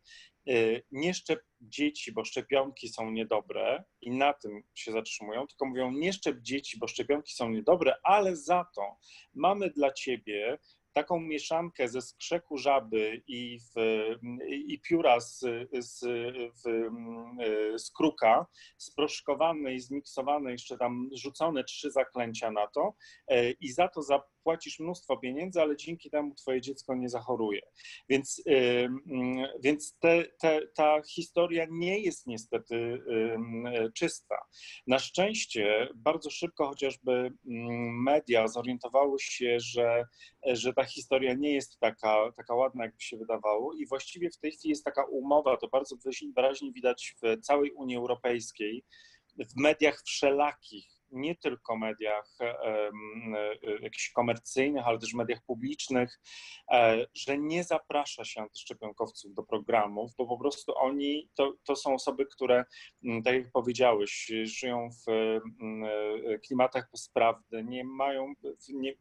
e, 0.50 0.54
nie 0.92 1.14
szczep 1.14 1.44
dzieci, 1.62 2.12
bo 2.12 2.26
szczepionki 2.26 2.90
są 2.90 3.12
niedobre 3.12 3.84
i 4.02 4.12
na 4.12 4.34
tym 4.34 4.64
się 4.76 4.92
zatrzymują, 4.92 5.48
tylko 5.48 5.66
mówią 5.66 5.92
nie 5.92 6.14
szczep 6.14 6.42
dzieci, 6.42 6.80
bo 6.80 6.88
szczepionki 6.88 7.34
są 7.34 7.50
niedobre, 7.50 7.96
ale 8.04 8.36
za 8.36 8.66
to 8.76 8.98
mamy 9.34 9.70
dla 9.70 9.94
ciebie 9.94 10.58
taką 10.96 11.20
mieszankę 11.20 11.88
ze 11.88 12.02
skrzeku 12.02 12.58
żaby 12.58 13.22
i, 13.28 13.60
w, 13.60 13.80
i 14.48 14.82
pióra 14.82 15.20
z, 15.20 15.40
z, 15.80 16.06
w, 16.56 16.90
z 17.80 17.92
kruka, 17.92 18.46
sproszkowane 18.78 19.74
i 19.74 19.80
zmiksowane, 19.80 20.52
jeszcze 20.52 20.78
tam 20.78 21.10
rzucone 21.14 21.64
trzy 21.64 21.92
zaklęcia 21.92 22.52
na 22.52 22.68
to 22.68 22.96
e, 23.28 23.52
i 23.52 23.72
za 23.72 23.88
to 23.88 24.02
zapłacisz 24.46 24.80
mnóstwo 24.80 25.18
pieniędzy, 25.18 25.62
ale 25.62 25.76
dzięki 25.76 26.10
temu 26.10 26.36
twoje 26.36 26.62
dziecko 26.62 26.96
nie 26.96 27.10
zachoruje. 27.10 27.62
Więc, 28.10 28.44
więc 29.64 29.98
te, 30.00 30.26
te, 30.40 30.62
ta 30.76 31.02
historia 31.02 31.66
nie 31.72 32.00
jest 32.00 32.28
niestety 32.28 33.04
czysta. 33.96 34.36
Na 34.88 35.00
szczęście 35.00 35.90
bardzo 35.96 36.30
szybko 36.30 36.68
chociażby 36.68 37.34
media 38.04 38.48
zorientowały 38.48 39.20
się, 39.20 39.58
że, 39.60 40.06
że 40.46 40.74
ta 40.74 40.84
historia 40.84 41.34
nie 41.34 41.54
jest 41.54 41.80
taka, 41.80 42.32
taka 42.38 42.56
ładna, 42.56 42.84
jakby 42.84 43.02
się 43.02 43.18
wydawało 43.18 43.74
i 43.74 43.88
właściwie 43.88 44.30
w 44.30 44.38
tej 44.38 44.52
chwili 44.52 44.70
jest 44.70 44.86
taka 44.86 45.06
umowa, 45.06 45.58
to 45.58 45.68
bardzo 45.68 45.96
wyraźnie 46.36 46.72
widać 46.72 47.16
w 47.22 47.42
całej 47.42 47.72
Unii 47.72 47.96
Europejskiej, 47.96 48.84
w 49.40 49.62
mediach 49.62 50.02
wszelakich, 50.06 50.95
nie 51.16 51.36
tylko 51.36 51.78
mediach 51.78 52.38
e, 52.42 52.64
e, 52.64 52.92
jakichś 53.82 54.12
komercyjnych, 54.12 54.88
ale 54.88 55.00
też 55.00 55.14
mediach 55.14 55.42
publicznych, 55.48 56.20
e, 56.72 57.06
że 57.14 57.38
nie 57.38 57.64
zaprasza 57.64 58.26
się 58.26 58.42
antyszczepionkowców 58.42 59.34
do 59.34 59.44
programów, 59.44 60.12
bo 60.18 60.28
po 60.28 60.38
prostu 60.38 60.78
oni 60.78 61.30
to, 61.36 61.54
to 61.64 61.76
są 61.76 61.94
osoby, 61.94 62.26
które, 62.26 62.66
tak 63.24 63.34
jak 63.34 63.52
powiedziałeś, 63.52 64.32
żyją 64.44 64.90
w 65.08 65.40
klimatach 66.48 66.90
bezprawdy, 66.92 67.64
nie 67.64 67.84
mają, 67.84 68.34
nie, 68.70 68.94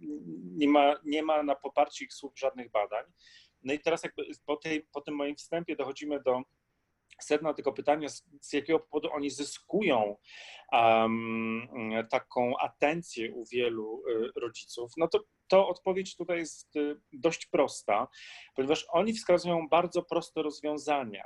nie, 0.56 0.68
ma, 0.68 0.94
nie 1.04 1.22
ma 1.22 1.42
na 1.42 1.54
poparcie 1.54 2.04
ich 2.04 2.12
słów 2.12 2.38
żadnych 2.38 2.70
badań. 2.70 3.04
No 3.62 3.72
i 3.72 3.78
teraz 3.78 4.04
jakby 4.04 4.26
po, 4.46 4.56
tej, 4.56 4.86
po 4.92 5.00
tym 5.00 5.14
moim 5.14 5.36
wstępie 5.36 5.76
dochodzimy 5.76 6.22
do 6.22 6.42
sedna 7.20 7.54
tego 7.54 7.72
pytania, 7.72 8.08
z, 8.08 8.52
jakiego 8.52 8.80
powodu 8.80 9.12
oni 9.12 9.30
zyskują 9.30 10.16
um, 10.72 11.68
taką 12.10 12.58
atencję 12.58 13.32
u 13.32 13.44
wielu 13.52 14.02
y, 14.08 14.40
rodziców, 14.40 14.92
no 14.96 15.08
to, 15.08 15.20
to 15.48 15.68
odpowiedź 15.68 16.16
tutaj 16.16 16.38
jest 16.38 16.76
y, 16.76 17.00
dość 17.12 17.46
prosta, 17.46 18.08
ponieważ 18.56 18.86
oni 18.90 19.12
wskazują 19.12 19.68
bardzo 19.68 20.02
proste 20.02 20.42
rozwiązania. 20.42 21.24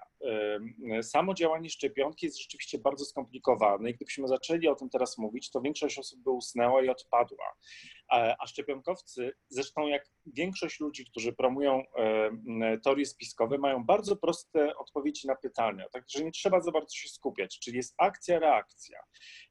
Samo 1.02 1.34
działanie 1.34 1.70
szczepionki 1.70 2.26
jest 2.26 2.40
rzeczywiście 2.42 2.78
bardzo 2.78 3.04
skomplikowane 3.04 3.90
i 3.90 3.94
gdybyśmy 3.94 4.28
zaczęli 4.28 4.68
o 4.68 4.74
tym 4.74 4.90
teraz 4.90 5.18
mówić, 5.18 5.50
to 5.50 5.60
większość 5.60 5.98
osób 5.98 6.22
by 6.22 6.30
usnęła 6.30 6.82
i 6.82 6.88
odpadła. 6.88 7.54
A 8.10 8.46
szczepionkowcy, 8.46 9.32
zresztą 9.48 9.86
jak 9.86 10.04
większość 10.26 10.80
ludzi, 10.80 11.04
którzy 11.10 11.32
promują 11.32 11.82
teorie 12.84 13.06
spiskowe, 13.06 13.58
mają 13.58 13.84
bardzo 13.84 14.16
proste 14.16 14.76
odpowiedzi 14.76 15.26
na 15.26 15.36
pytania, 15.36 15.88
także 15.92 16.24
nie 16.24 16.30
trzeba 16.30 16.60
za 16.60 16.72
bardzo 16.72 16.94
się 16.96 17.08
skupiać, 17.08 17.58
czyli 17.58 17.76
jest 17.76 17.94
akcja, 17.98 18.38
reakcja. 18.38 19.00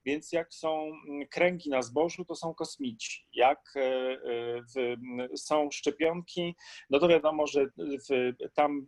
Więc 0.05 0.31
jak 0.31 0.53
są 0.53 0.91
kręgi 1.31 1.69
na 1.69 1.81
zbożu, 1.81 2.25
to 2.25 2.35
są 2.35 2.53
kosmici. 2.53 3.27
Jak 3.33 3.59
e, 3.75 3.81
e, 3.81 5.37
są 5.37 5.71
szczepionki, 5.71 6.55
no 6.89 6.99
to 6.99 7.07
wiadomo, 7.07 7.47
że 7.47 7.65
tam 8.53 8.87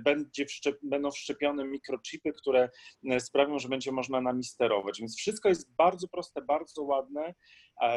będzie 0.00 0.46
wszczep, 0.46 0.78
będą 0.82 1.10
wszczepione 1.10 1.64
mikrochipy, 1.64 2.32
które 2.32 2.70
sprawią, 3.18 3.58
że 3.58 3.68
będzie 3.68 3.92
można 3.92 4.20
nami 4.20 4.44
sterować. 4.44 5.00
Więc 5.00 5.16
wszystko 5.16 5.48
jest 5.48 5.74
bardzo 5.74 6.08
proste, 6.08 6.42
bardzo 6.42 6.82
ładne 6.82 7.34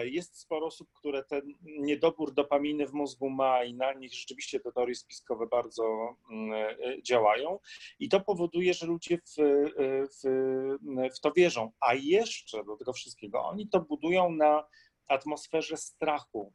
jest 0.03 0.39
sporo 0.39 0.67
osób, 0.67 0.89
które 0.93 1.23
ten 1.23 1.53
niedobór 1.61 2.33
dopaminy 2.33 2.87
w 2.87 2.93
mózgu 2.93 3.29
ma 3.29 3.63
i 3.63 3.73
na 3.73 3.93
nich 3.93 4.13
rzeczywiście 4.13 4.59
te 4.59 4.71
teorie 4.71 4.95
spiskowe 4.95 5.47
bardzo 5.47 6.15
mm, 6.31 6.53
e, 6.53 7.01
działają 7.03 7.59
i 7.99 8.09
to 8.09 8.19
powoduje, 8.19 8.73
że 8.73 8.85
ludzie 8.85 9.17
w, 9.17 9.39
e, 9.39 9.43
w, 10.07 10.21
w 11.15 11.19
to 11.19 11.31
wierzą. 11.31 11.71
A 11.79 11.93
jeszcze 11.93 12.63
do 12.63 12.77
tego 12.77 12.93
wszystkiego 12.93 13.45
oni 13.45 13.69
to 13.69 13.79
budują 13.79 14.31
na 14.31 14.67
atmosferze 15.07 15.77
strachu, 15.77 16.53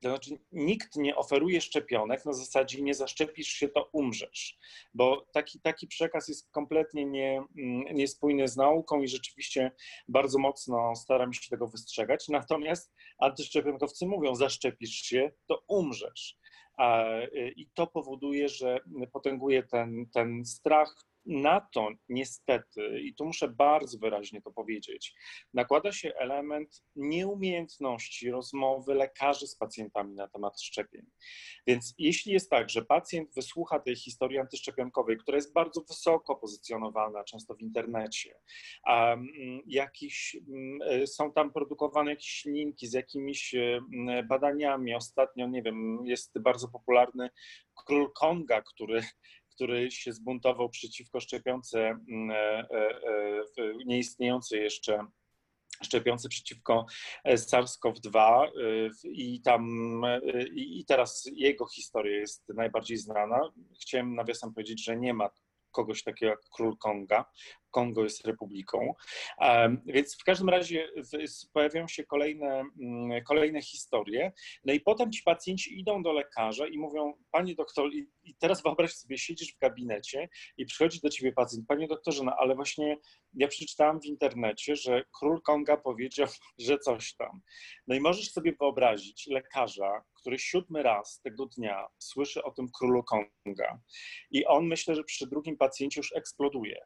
to 0.00 0.08
znaczy, 0.08 0.38
nikt 0.52 0.96
nie 0.96 1.16
oferuje 1.16 1.60
szczepionek 1.60 2.24
na 2.24 2.32
zasadzie 2.32 2.82
nie 2.82 2.94
zaszczepisz 2.94 3.48
się, 3.48 3.68
to 3.68 3.88
umrzesz, 3.92 4.58
bo 4.94 5.26
taki, 5.32 5.60
taki 5.60 5.86
przekaz 5.86 6.28
jest 6.28 6.50
kompletnie 6.50 7.04
nie, 7.04 7.42
mm, 7.58 7.96
niespójny 7.96 8.48
z 8.48 8.56
nauką 8.56 9.02
i 9.02 9.08
rzeczywiście 9.08 9.72
bardzo 10.08 10.38
mocno 10.38 10.96
staram 10.96 11.32
się 11.32 11.50
tego 11.50 11.68
wystrzegać. 11.68 12.28
Natomiast 12.28 12.92
antyszczepionkowcy 13.18 14.06
mówią, 14.06 14.34
zaszczepisz 14.34 14.94
się, 14.94 15.30
to 15.46 15.62
umrzesz. 15.68 16.40
I 17.56 17.70
to 17.74 17.86
powoduje, 17.86 18.48
że 18.48 18.78
potęguje 19.12 19.62
ten, 19.62 20.06
ten 20.14 20.44
strach, 20.44 20.94
na 21.26 21.68
to 21.74 21.88
niestety, 22.08 23.00
i 23.00 23.14
tu 23.14 23.24
muszę 23.24 23.48
bardzo 23.48 23.98
wyraźnie 23.98 24.42
to 24.42 24.50
powiedzieć, 24.52 25.14
nakłada 25.54 25.92
się 25.92 26.12
element 26.14 26.84
nieumiejętności 26.96 28.30
rozmowy 28.30 28.94
lekarzy 28.94 29.46
z 29.46 29.56
pacjentami 29.56 30.14
na 30.14 30.28
temat 30.28 30.60
szczepień. 30.60 31.06
Więc 31.66 31.94
jeśli 31.98 32.32
jest 32.32 32.50
tak, 32.50 32.70
że 32.70 32.84
pacjent 32.84 33.34
wysłucha 33.34 33.80
tej 33.80 33.96
historii 33.96 34.38
antyszczepionkowej, 34.38 35.16
która 35.16 35.36
jest 35.36 35.52
bardzo 35.52 35.80
wysoko 35.88 36.36
pozycjonowana, 36.36 37.24
często 37.24 37.54
w 37.54 37.60
internecie, 37.60 38.34
a 38.86 39.16
jakiś, 39.66 40.36
mm, 40.48 41.06
są 41.06 41.32
tam 41.32 41.52
produkowane 41.52 42.10
jakieś 42.10 42.44
linki 42.44 42.86
z 42.86 42.92
jakimiś 42.92 43.54
mm, 43.54 44.28
badaniami. 44.28 44.94
Ostatnio, 44.94 45.48
nie 45.48 45.62
wiem, 45.62 45.98
jest 46.04 46.38
bardzo 46.38 46.68
popularny 46.68 47.30
król 47.74 48.12
Konga, 48.12 48.62
który 48.62 49.02
który 49.60 49.90
się 49.90 50.12
zbuntował 50.12 50.68
przeciwko 50.68 51.20
szczepionce 51.20 51.78
mm, 51.80 52.30
e, 52.30 52.34
e, 52.34 52.88
e, 53.58 53.72
nieistniejącej 53.86 54.62
jeszcze 54.62 55.06
szczepionce 55.84 56.28
przeciwko 56.28 56.86
SARS-CoV-2 57.26 58.46
i 59.04 59.42
tam 59.42 60.02
i 60.54 60.84
teraz 60.88 61.30
jego 61.32 61.66
historia 61.68 62.18
jest 62.18 62.48
najbardziej 62.48 62.96
znana. 62.96 63.40
Chciałem 63.82 64.14
nawiasem 64.14 64.54
powiedzieć, 64.54 64.84
że 64.84 64.96
nie 64.96 65.14
ma 65.14 65.30
kogoś 65.70 66.02
takiego 66.02 66.30
jak 66.30 66.40
król 66.52 66.76
Konga. 66.78 67.24
Kongo 67.70 68.04
jest 68.04 68.26
republiką. 68.26 68.94
Więc 69.86 70.18
w 70.20 70.24
każdym 70.24 70.48
razie 70.48 70.88
pojawiają 71.52 71.88
się 71.88 72.04
kolejne, 72.04 72.64
mm, 72.80 73.24
kolejne 73.24 73.62
historie. 73.62 74.32
No 74.64 74.72
i 74.72 74.80
potem 74.80 75.12
ci 75.12 75.22
pacjenci 75.22 75.80
idą 75.80 76.02
do 76.02 76.12
lekarza 76.12 76.66
i 76.66 76.78
mówią, 76.78 77.12
panie 77.30 77.54
doktor, 77.54 77.90
i 78.24 78.34
teraz 78.38 78.62
wyobraź 78.62 78.92
sobie, 78.92 79.18
siedzisz 79.18 79.54
w 79.54 79.58
gabinecie 79.58 80.28
i 80.56 80.66
przychodzi 80.66 81.00
do 81.00 81.08
ciebie 81.08 81.32
pacjent, 81.32 81.66
panie 81.66 81.88
doktorze, 81.88 82.24
no 82.24 82.32
ale 82.38 82.54
właśnie 82.54 82.96
ja 83.34 83.48
przeczytałam 83.48 84.00
w 84.00 84.06
internecie, 84.06 84.76
że 84.76 85.04
król 85.18 85.42
Konga 85.42 85.76
powiedział, 85.76 86.26
że 86.58 86.78
coś 86.78 87.14
tam. 87.16 87.40
No 87.86 87.94
i 87.94 88.00
możesz 88.00 88.32
sobie 88.32 88.52
wyobrazić 88.60 89.26
lekarza, 89.26 90.04
który 90.20 90.38
siódmy 90.38 90.82
raz 90.82 91.20
tego 91.20 91.46
dnia 91.46 91.86
słyszy 91.98 92.42
o 92.42 92.50
tym 92.50 92.66
królu 92.78 93.04
Konga 93.04 93.80
i 94.30 94.46
on 94.46 94.66
myślę, 94.66 94.94
że 94.94 95.04
przy 95.04 95.26
drugim 95.26 95.56
pacjencie 95.56 96.00
już 96.00 96.12
eksploduje. 96.16 96.80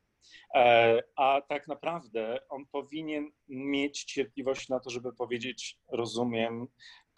E, 0.55 1.03
a 1.17 1.41
tak 1.49 1.69
naprawdę 1.69 2.39
on 2.49 2.67
powinien 2.67 3.31
mieć 3.49 4.05
cierpliwość 4.05 4.69
na 4.69 4.81
to, 4.81 4.91
żeby 4.91 5.13
powiedzieć: 5.13 5.79
Rozumiem, 5.89 6.67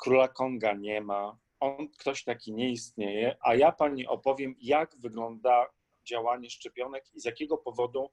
króla 0.03 0.29
Konga 0.29 0.73
nie 0.73 1.01
ma, 1.01 1.39
on, 1.61 1.89
ktoś 1.89 2.25
taki 2.25 2.53
nie 2.53 2.71
istnieje, 2.71 3.37
a 3.41 3.55
ja 3.55 3.73
pani 3.73 4.07
opowiem, 4.07 4.55
jak 4.59 4.97
wygląda 4.99 5.67
działanie 6.09 6.51
szczepionek 6.51 7.05
i 7.15 7.21
z 7.21 7.25
jakiego 7.25 7.59
powodu 7.59 8.11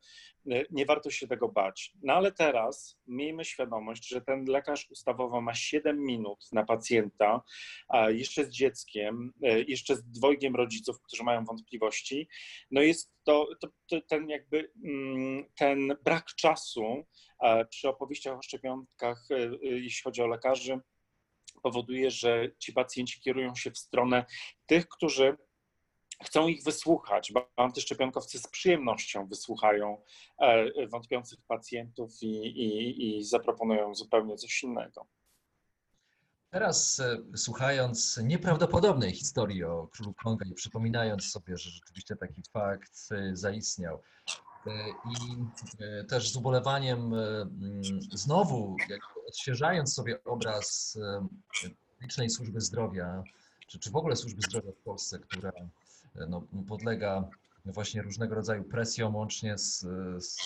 y, 0.47 0.65
nie 0.71 0.85
warto 0.85 1.11
się 1.11 1.27
tego 1.27 1.49
bać. 1.49 1.93
No 2.03 2.13
ale 2.13 2.31
teraz 2.31 2.99
miejmy 3.07 3.45
świadomość, 3.45 4.07
że 4.07 4.21
ten 4.21 4.45
lekarz 4.45 4.91
ustawowo 4.91 5.41
ma 5.41 5.53
7 5.53 5.99
minut 5.99 6.39
na 6.51 6.65
pacjenta, 6.65 7.41
jeszcze 8.07 8.45
z 8.45 8.49
dzieckiem, 8.49 9.33
y, 9.45 9.65
jeszcze 9.67 9.95
z 9.95 10.03
dwojgiem 10.03 10.55
rodziców, 10.55 11.01
którzy 11.01 11.23
mają 11.23 11.45
wątpliwości. 11.45 12.27
No 12.71 12.81
jest 12.81 13.13
to, 13.23 13.47
to, 13.61 13.67
to 13.89 14.01
ten 14.01 14.29
jakby 14.29 14.71
mm, 14.85 15.45
ten 15.55 15.97
brak 16.03 16.25
czasu 16.25 17.05
przy 17.69 17.89
opowieściach 17.89 18.37
o 18.37 18.41
szczepionkach, 18.41 19.31
y, 19.31 19.59
jeśli 19.61 20.03
chodzi 20.03 20.21
o 20.21 20.27
lekarzy, 20.27 20.79
powoduje, 21.63 22.11
że 22.11 22.51
ci 22.59 22.73
pacjenci 22.73 23.21
kierują 23.21 23.55
się 23.55 23.71
w 23.71 23.77
stronę 23.77 24.25
tych, 24.65 24.87
którzy 24.87 25.37
chcą 26.23 26.47
ich 26.47 26.63
wysłuchać, 26.63 27.31
bo 27.31 27.49
antyszczepionkowcy 27.55 28.39
z 28.39 28.47
przyjemnością 28.47 29.27
wysłuchają 29.27 30.01
e, 30.39 30.87
wątpiących 30.87 31.39
pacjentów 31.47 32.11
i, 32.21 32.27
i, 32.27 33.17
i 33.17 33.23
zaproponują 33.23 33.95
zupełnie 33.95 34.35
coś 34.35 34.63
innego. 34.63 35.05
Teraz 36.49 36.99
e, 36.99 37.37
słuchając 37.37 38.19
nieprawdopodobnej 38.23 39.11
historii 39.11 39.63
o 39.63 39.87
królu 39.91 40.13
Konga 40.13 40.45
i 40.45 40.53
przypominając 40.53 41.31
sobie, 41.31 41.57
że 41.57 41.69
rzeczywiście 41.69 42.15
taki 42.15 42.41
fakt 42.51 43.09
e, 43.11 43.35
zaistniał 43.35 44.01
i 45.05 45.37
też 46.07 46.31
z 46.31 46.35
ubolewaniem 46.35 47.11
znowu 48.11 48.75
odświeżając 49.27 49.93
sobie 49.93 50.23
obraz 50.23 50.97
licznej 52.01 52.29
służby 52.29 52.61
zdrowia, 52.61 53.23
czy, 53.67 53.79
czy 53.79 53.91
w 53.91 53.95
ogóle 53.95 54.15
służby 54.15 54.41
zdrowia 54.41 54.71
w 54.71 54.83
Polsce, 54.83 55.19
która 55.19 55.51
no, 56.27 56.43
podlega 56.67 57.29
właśnie 57.65 58.01
różnego 58.01 58.35
rodzaju 58.35 58.63
presjom, 58.63 59.15
łącznie 59.15 59.57
z, 59.57 59.79
z, 60.19 60.37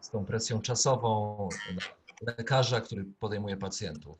z 0.00 0.10
tą 0.10 0.24
presją 0.24 0.60
czasową 0.60 1.48
lekarza, 2.22 2.80
który 2.80 3.04
podejmuje 3.20 3.56
pacjentów. 3.56 4.18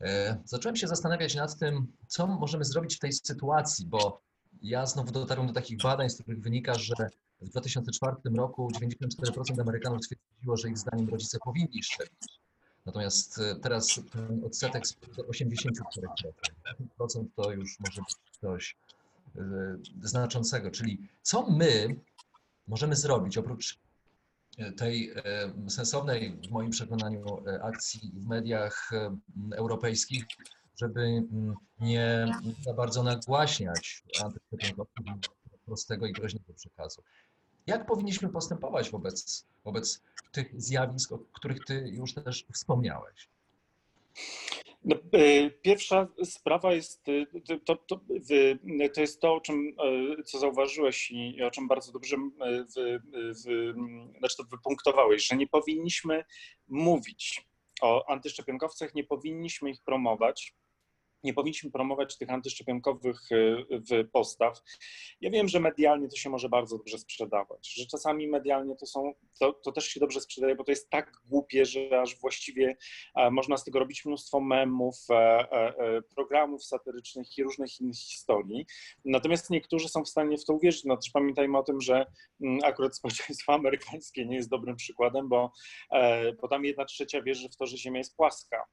E, 0.00 0.36
zacząłem 0.44 0.76
się 0.76 0.88
zastanawiać 0.88 1.34
nad 1.34 1.58
tym, 1.58 1.86
co 2.06 2.26
możemy 2.26 2.64
zrobić 2.64 2.96
w 2.96 2.98
tej 2.98 3.12
sytuacji, 3.12 3.86
bo 3.86 4.20
ja 4.62 4.86
znowu 4.86 5.12
dotarłem 5.12 5.46
do 5.46 5.52
takich 5.52 5.78
badań, 5.82 6.10
z 6.10 6.22
których 6.22 6.40
wynika, 6.40 6.74
że 6.74 6.94
w 7.40 7.48
2004 7.48 8.16
roku 8.36 8.68
94% 8.68 9.60
Amerykanów 9.60 10.00
twierdziło, 10.00 10.56
że 10.56 10.68
ich 10.68 10.78
zdaniem 10.78 11.08
rodzice 11.08 11.38
powinni 11.44 11.82
szczepić. 11.82 12.40
Natomiast 12.86 13.38
e, 13.38 13.56
teraz 13.56 14.00
ten 14.12 14.44
odsetek 14.44 14.86
spadł 14.86 15.14
do 15.14 15.22
84%. 15.22 15.52
10% 16.98 17.24
to 17.36 17.52
już 17.52 17.80
może 17.80 18.02
być 18.02 18.16
e, 18.42 18.74
znaczącego. 20.02 20.70
Czyli 20.70 21.08
co 21.22 21.50
my 21.50 22.00
możemy 22.66 22.96
zrobić 22.96 23.38
oprócz 23.38 23.78
e, 24.58 24.72
tej 24.72 25.14
sensownej, 25.68 26.38
w 26.48 26.50
moim 26.50 26.70
przekonaniu, 26.70 27.24
akcji 27.62 28.12
w 28.14 28.26
mediach 28.26 28.90
europejskich, 29.56 30.24
żeby 30.76 31.22
nie 31.80 32.26
za 32.64 32.74
bardzo 32.74 33.02
nagłaśniać 33.02 34.04
antyszczepionkowców 34.22 35.34
prostego 35.66 36.06
i 36.06 36.12
groźnego 36.12 36.54
przekazu. 36.54 37.02
Jak 37.66 37.86
powinniśmy 37.86 38.28
postępować 38.28 38.90
wobec, 38.90 39.46
wobec 39.64 40.02
tych 40.32 40.62
zjawisk, 40.62 41.12
o 41.12 41.18
których 41.18 41.64
Ty 41.64 41.88
już 41.88 42.14
też 42.14 42.46
wspomniałeś? 42.52 43.28
No, 44.84 44.96
e, 45.12 45.50
pierwsza 45.50 46.08
sprawa 46.24 46.72
jest 46.72 47.08
e, 47.08 47.40
to, 47.58 47.76
to, 47.76 48.00
to, 48.94 49.00
jest 49.00 49.20
to, 49.20 49.34
o 49.34 49.40
czym, 49.40 49.76
e, 50.18 50.22
co 50.22 50.38
zauważyłeś 50.38 51.10
i 51.10 51.42
o 51.42 51.50
czym 51.50 51.68
bardzo 51.68 51.92
dobrze 51.92 52.16
wy, 52.76 53.00
wy, 53.44 53.74
znaczy 54.18 54.36
to 54.36 54.44
wypunktowałeś, 54.44 55.26
że 55.26 55.36
nie 55.36 55.46
powinniśmy 55.46 56.24
mówić 56.68 57.46
o 57.80 58.10
antyszczepionkowcach, 58.10 58.94
nie 58.94 59.04
powinniśmy 59.04 59.70
ich 59.70 59.82
promować, 59.82 60.54
nie 61.24 61.34
powinniśmy 61.34 61.70
promować 61.70 62.18
tych 62.18 62.30
antyszczepionkowych 62.30 63.32
y, 63.32 64.04
postaw. 64.12 64.62
Ja 65.20 65.30
wiem, 65.30 65.48
że 65.48 65.60
medialnie 65.60 66.08
to 66.08 66.16
się 66.16 66.30
może 66.30 66.48
bardzo 66.48 66.78
dobrze 66.78 66.98
sprzedawać, 66.98 67.74
że 67.74 67.86
czasami 67.86 68.28
medialnie 68.28 68.76
to 68.76 68.86
są, 68.86 69.14
to, 69.40 69.52
to 69.52 69.72
też 69.72 69.86
się 69.88 70.00
dobrze 70.00 70.20
sprzedaje, 70.20 70.54
bo 70.54 70.64
to 70.64 70.72
jest 70.72 70.90
tak 70.90 71.12
głupie, 71.24 71.64
że 71.66 72.00
aż 72.00 72.20
właściwie 72.20 72.76
e, 73.16 73.30
można 73.30 73.56
z 73.56 73.64
tego 73.64 73.78
robić 73.78 74.04
mnóstwo 74.04 74.40
memów, 74.40 74.96
e, 75.10 75.14
e, 75.14 76.02
programów 76.02 76.64
satyrycznych 76.64 77.38
i 77.38 77.42
różnych 77.42 77.80
innych 77.80 77.96
historii. 77.96 78.66
Natomiast 79.04 79.50
niektórzy 79.50 79.88
są 79.88 80.04
w 80.04 80.08
stanie 80.08 80.38
w 80.38 80.44
to 80.44 80.52
uwierzyć. 80.52 80.84
No 80.84 80.96
też 80.96 81.10
pamiętajmy 81.10 81.58
o 81.58 81.62
tym, 81.62 81.80
że 81.80 82.06
mm, 82.42 82.58
akurat 82.64 82.96
społeczeństwo 82.96 83.54
amerykańskie 83.64 84.26
nie 84.26 84.36
jest 84.36 84.50
dobrym 84.50 84.76
przykładem, 84.76 85.28
bo, 85.28 85.52
bo 86.42 86.48
tam 86.48 86.64
jedna 86.64 86.84
trzecia 86.84 87.22
wierzy 87.22 87.48
w 87.48 87.56
to, 87.56 87.66
że 87.66 87.78
Ziemia 87.78 87.98
jest 87.98 88.16
płaska. 88.16 88.64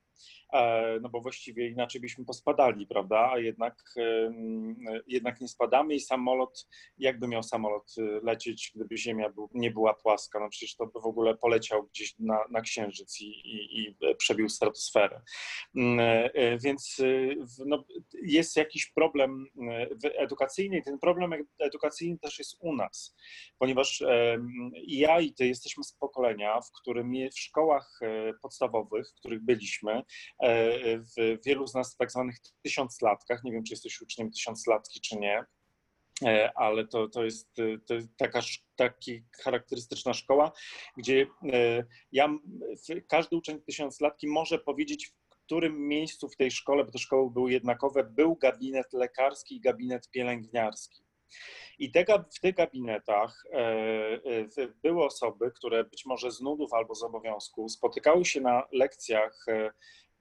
E, 0.53 0.99
no 1.01 1.09
bo 1.09 1.21
właściwie 1.21 1.67
inaczej 1.67 2.01
byśmy 2.01 2.25
pospadali, 2.25 2.87
prawda? 2.87 3.29
A 3.31 3.39
jednak, 3.39 3.83
jednak 5.07 5.41
nie 5.41 5.47
spadamy 5.47 5.95
i 5.95 5.99
samolot, 5.99 6.67
jakby 6.97 7.27
miał 7.27 7.43
samolot 7.43 7.93
y, 7.97 8.01
lecieć, 8.23 8.71
gdyby 8.75 8.97
Ziemia 8.97 9.29
był, 9.29 9.49
nie 9.53 9.71
była 9.71 9.93
płaska, 9.93 10.39
no 10.39 10.49
przecież 10.49 10.75
to 10.75 10.87
by 10.87 10.99
w 10.99 11.05
ogóle 11.05 11.37
poleciał 11.37 11.83
gdzieś 11.83 12.15
na, 12.19 12.39
na 12.49 12.61
Księżyc 12.61 13.21
i, 13.21 13.25
i, 13.25 13.81
i 13.81 13.95
przebił 14.17 14.49
stratosferę. 14.49 15.21
Mm, 15.75 15.99
e, 15.99 16.33
e, 16.33 16.57
więc 16.57 17.01
no, 17.65 17.83
jest 18.23 18.55
jakiś 18.55 18.91
problem 18.95 19.45
edukacyjny 20.17 20.77
i 20.77 20.83
ten 20.83 20.99
problem 20.99 21.33
edukacyjny 21.59 22.19
też 22.19 22.39
jest 22.39 22.57
u 22.59 22.75
nas, 22.75 23.15
ponieważ 23.57 24.03
ja 24.87 25.19
i 25.19 25.33
ty 25.33 25.47
jesteśmy 25.47 25.83
z 25.83 25.93
pokolenia, 25.93 26.61
w 26.61 26.71
którym 26.81 27.11
w 27.31 27.39
szkołach 27.39 27.99
podstawowych, 28.41 29.09
w 29.09 29.13
których 29.13 29.43
byliśmy, 29.43 29.91
E, 29.91 30.03
w 31.17 31.37
wielu 31.45 31.67
z 31.67 31.73
nas 31.73 31.97
tak 31.97 32.11
zwanych 32.11 32.35
tysiąclatkach. 32.63 33.43
Nie 33.43 33.51
wiem, 33.51 33.63
czy 33.63 33.73
jesteś 33.73 34.01
uczniem 34.01 34.31
tysiąclatki, 34.31 35.01
czy 35.01 35.15
nie, 35.15 35.45
e, 36.25 36.51
ale 36.55 36.87
to, 36.87 37.07
to 37.07 37.23
jest, 37.23 37.55
to 37.87 37.93
jest 37.93 38.09
taka, 38.17 38.39
taki 38.75 39.23
charakterystyczna 39.43 40.13
szkoła, 40.13 40.51
gdzie 40.97 41.27
e, 41.53 41.85
ja, 42.11 42.29
każdy 43.07 43.35
uczeń 43.35 43.61
tysiąclatki 43.61 44.27
może 44.27 44.59
powiedzieć, 44.59 45.07
w 45.07 45.13
którym 45.29 45.87
miejscu 45.87 46.29
w 46.29 46.35
tej 46.35 46.51
szkole, 46.51 46.83
bo 46.85 46.91
te 46.91 46.99
szkoły 46.99 47.31
były 47.31 47.51
jednakowe, 47.51 48.03
był 48.03 48.35
gabinet 48.35 48.93
lekarski 48.93 49.55
i 49.55 49.61
gabinet 49.61 50.09
pielęgniarski. 50.11 51.03
I 51.79 51.91
te, 51.91 52.05
w 52.35 52.39
tych 52.39 52.55
gabinetach 52.55 53.43
były 54.83 55.05
osoby, 55.05 55.51
które 55.51 55.83
być 55.83 56.05
może 56.05 56.31
z 56.31 56.41
nudów 56.41 56.73
albo 56.73 56.95
z 56.95 57.03
obowiązku 57.03 57.69
spotykały 57.69 58.25
się 58.25 58.41
na 58.41 58.67
lekcjach 58.71 59.45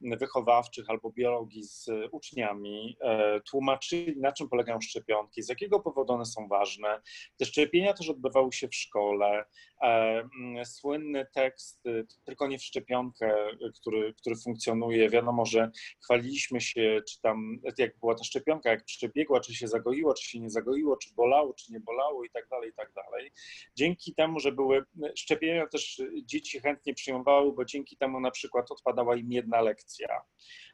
wychowawczych 0.00 0.90
albo 0.90 1.10
biologii 1.10 1.64
z 1.64 1.90
uczniami, 2.12 2.96
e, 3.00 3.40
tłumaczyli, 3.40 4.20
na 4.20 4.32
czym 4.32 4.48
polegają 4.48 4.80
szczepionki, 4.80 5.42
z 5.42 5.48
jakiego 5.48 5.80
powodu 5.80 6.12
one 6.12 6.24
są 6.24 6.48
ważne. 6.48 7.00
Te 7.36 7.44
szczepienia 7.44 7.94
też 7.94 8.08
odbywały 8.08 8.52
się 8.52 8.68
w 8.68 8.74
szkole. 8.74 9.44
E, 9.82 10.22
słynny 10.64 11.26
tekst, 11.34 11.86
y, 11.86 12.06
tylko 12.24 12.46
nie 12.46 12.58
w 12.58 12.62
szczepionkę, 12.62 13.34
który, 13.74 14.14
który 14.14 14.36
funkcjonuje. 14.36 15.10
Wiadomo, 15.10 15.46
że 15.46 15.70
chwaliliśmy 16.04 16.60
się, 16.60 17.00
czy 17.08 17.20
tam, 17.20 17.60
jak 17.78 17.98
była 17.98 18.14
ta 18.14 18.24
szczepionka, 18.24 18.70
jak 18.70 18.84
przebiegła, 18.84 19.40
czy 19.40 19.54
się 19.54 19.68
zagoiło, 19.68 20.14
czy 20.14 20.28
się 20.30 20.40
nie 20.40 20.50
zagoiło, 20.50 20.96
czy 20.96 21.14
bolało, 21.14 21.54
czy 21.54 21.72
nie 21.72 21.80
bolało 21.80 22.24
i 22.24 22.30
tak 22.30 22.48
dalej, 22.48 22.70
i 22.70 22.72
tak 22.72 22.92
dalej. 22.92 23.32
Dzięki 23.76 24.14
temu, 24.14 24.40
że 24.40 24.52
były 24.52 24.84
szczepienia, 25.16 25.66
też 25.66 26.02
dzieci 26.24 26.60
chętnie 26.60 26.94
przyjmowały, 26.94 27.52
bo 27.52 27.64
dzięki 27.64 27.96
temu 27.96 28.20
na 28.20 28.30
przykład 28.30 28.70
odpadała 28.70 29.16
im 29.16 29.32
jedna 29.32 29.60
lekcja 29.60 29.89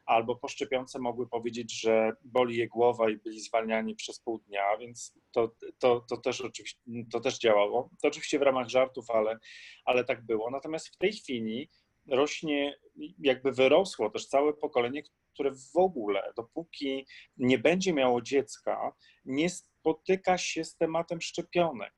albo 0.05 0.35
po 0.35 0.47
szczepionce 0.47 0.99
mogły 0.99 1.29
powiedzieć, 1.29 1.79
że 1.81 2.11
boli 2.23 2.57
je 2.57 2.67
głowa 2.67 3.09
i 3.09 3.17
byli 3.17 3.41
zwalniani 3.41 3.95
przez 3.95 4.19
pół 4.19 4.39
dnia, 4.39 4.77
więc 4.77 5.13
to, 5.31 5.55
to, 5.79 6.05
to, 6.09 6.17
też, 6.17 6.41
oczywiście, 6.41 6.79
to 7.11 7.19
też 7.19 7.39
działało. 7.39 7.89
To 8.01 8.07
oczywiście 8.07 8.39
w 8.39 8.41
ramach 8.41 8.69
żartów, 8.69 9.09
ale, 9.09 9.37
ale 9.85 10.03
tak 10.03 10.25
było. 10.25 10.51
Natomiast 10.51 10.87
w 10.87 10.97
tej 10.97 11.13
chwili 11.13 11.69
rośnie, 12.07 12.79
jakby 13.19 13.51
wyrosło 13.51 14.09
też 14.09 14.27
całe 14.27 14.53
pokolenie, 14.53 15.03
które 15.33 15.51
w 15.51 15.77
ogóle, 15.77 16.33
dopóki 16.35 17.07
nie 17.37 17.57
będzie 17.57 17.93
miało 17.93 18.21
dziecka, 18.21 18.93
nie 19.25 19.49
spotyka 19.49 20.37
się 20.37 20.63
z 20.63 20.77
tematem 20.77 21.21
szczepionek. 21.21 21.93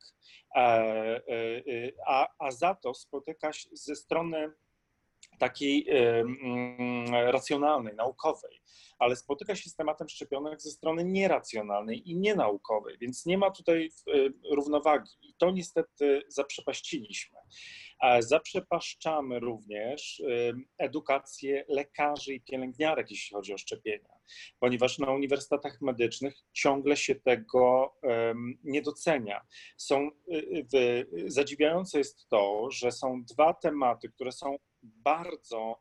E, 0.56 0.60
e, 0.60 1.22
A, 2.06 2.28
a 2.38 2.50
za 2.50 2.74
to 2.74 2.94
spotyka 2.94 3.52
się 3.52 3.68
ze 3.72 3.96
strony 3.96 4.52
takiej 5.40 5.86
mm, 5.90 7.14
racjonalnej, 7.14 7.94
naukowej, 7.94 8.60
ale 8.98 9.16
spotyka 9.16 9.56
się 9.56 9.70
z 9.70 9.76
tematem 9.76 10.08
szczepionek 10.08 10.62
ze 10.62 10.70
strony 10.70 11.04
nieracjonalnej 11.04 12.10
i 12.10 12.16
nienaukowej, 12.16 12.98
więc 13.00 13.26
nie 13.26 13.38
ma 13.38 13.50
tutaj 13.50 13.90
równowagi 14.50 15.10
i 15.22 15.34
to 15.38 15.50
niestety 15.50 16.22
zaprzepaściliśmy. 16.28 17.38
Zaprzepaszczamy 18.18 19.40
również 19.40 20.22
edukację 20.78 21.64
lekarzy 21.68 22.34
i 22.34 22.40
pielęgniarek, 22.40 23.10
jeśli 23.10 23.34
chodzi 23.34 23.54
o 23.54 23.58
szczepienia, 23.58 24.14
ponieważ 24.58 24.98
na 24.98 25.12
uniwersytetach 25.12 25.80
medycznych 25.80 26.34
ciągle 26.52 26.96
się 26.96 27.14
tego 27.14 27.94
nie 28.64 28.82
docenia. 28.82 29.46
Są, 29.76 30.10
zadziwiające 31.26 31.98
jest 31.98 32.28
to, 32.28 32.70
że 32.70 32.92
są 32.92 33.24
dwa 33.24 33.54
tematy, 33.54 34.08
które 34.08 34.32
są 34.32 34.56
bardzo 34.82 35.80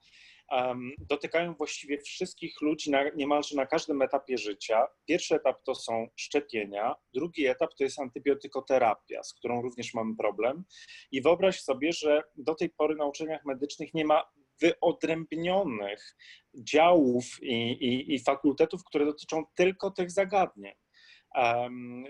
um, 0.52 0.92
dotykają 1.10 1.54
właściwie 1.54 2.02
wszystkich 2.02 2.62
ludzi 2.62 2.92
na, 2.92 3.10
niemalże 3.10 3.56
na 3.56 3.66
każdym 3.66 4.02
etapie 4.02 4.38
życia. 4.38 4.88
Pierwszy 5.08 5.36
etap 5.36 5.64
to 5.64 5.76
są 5.76 6.08
szczepienia, 6.16 6.96
drugi 7.14 7.46
etap 7.46 7.70
to 7.78 7.84
jest 7.84 8.00
antybiotykoterapia, 8.00 9.24
z 9.24 9.34
którą 9.34 9.62
również 9.62 9.94
mamy 9.94 10.16
problem. 10.16 10.64
I 11.12 11.22
wyobraź 11.22 11.62
sobie, 11.62 11.94
że 11.94 12.24
do 12.36 12.56
tej 12.56 12.70
pory 12.70 12.96
na 12.96 13.06
uczelniach 13.06 13.46
medycznych 13.46 13.94
nie 13.94 14.06
ma 14.06 14.24
wyodrębnionych 14.62 16.16
działów 16.54 17.26
i, 17.42 17.72
i, 17.72 18.14
i 18.14 18.20
fakultetów, 18.20 18.84
które 18.84 19.06
dotyczą 19.06 19.44
tylko 19.56 19.92
tych 19.92 20.12
zagadnień. 20.12 20.74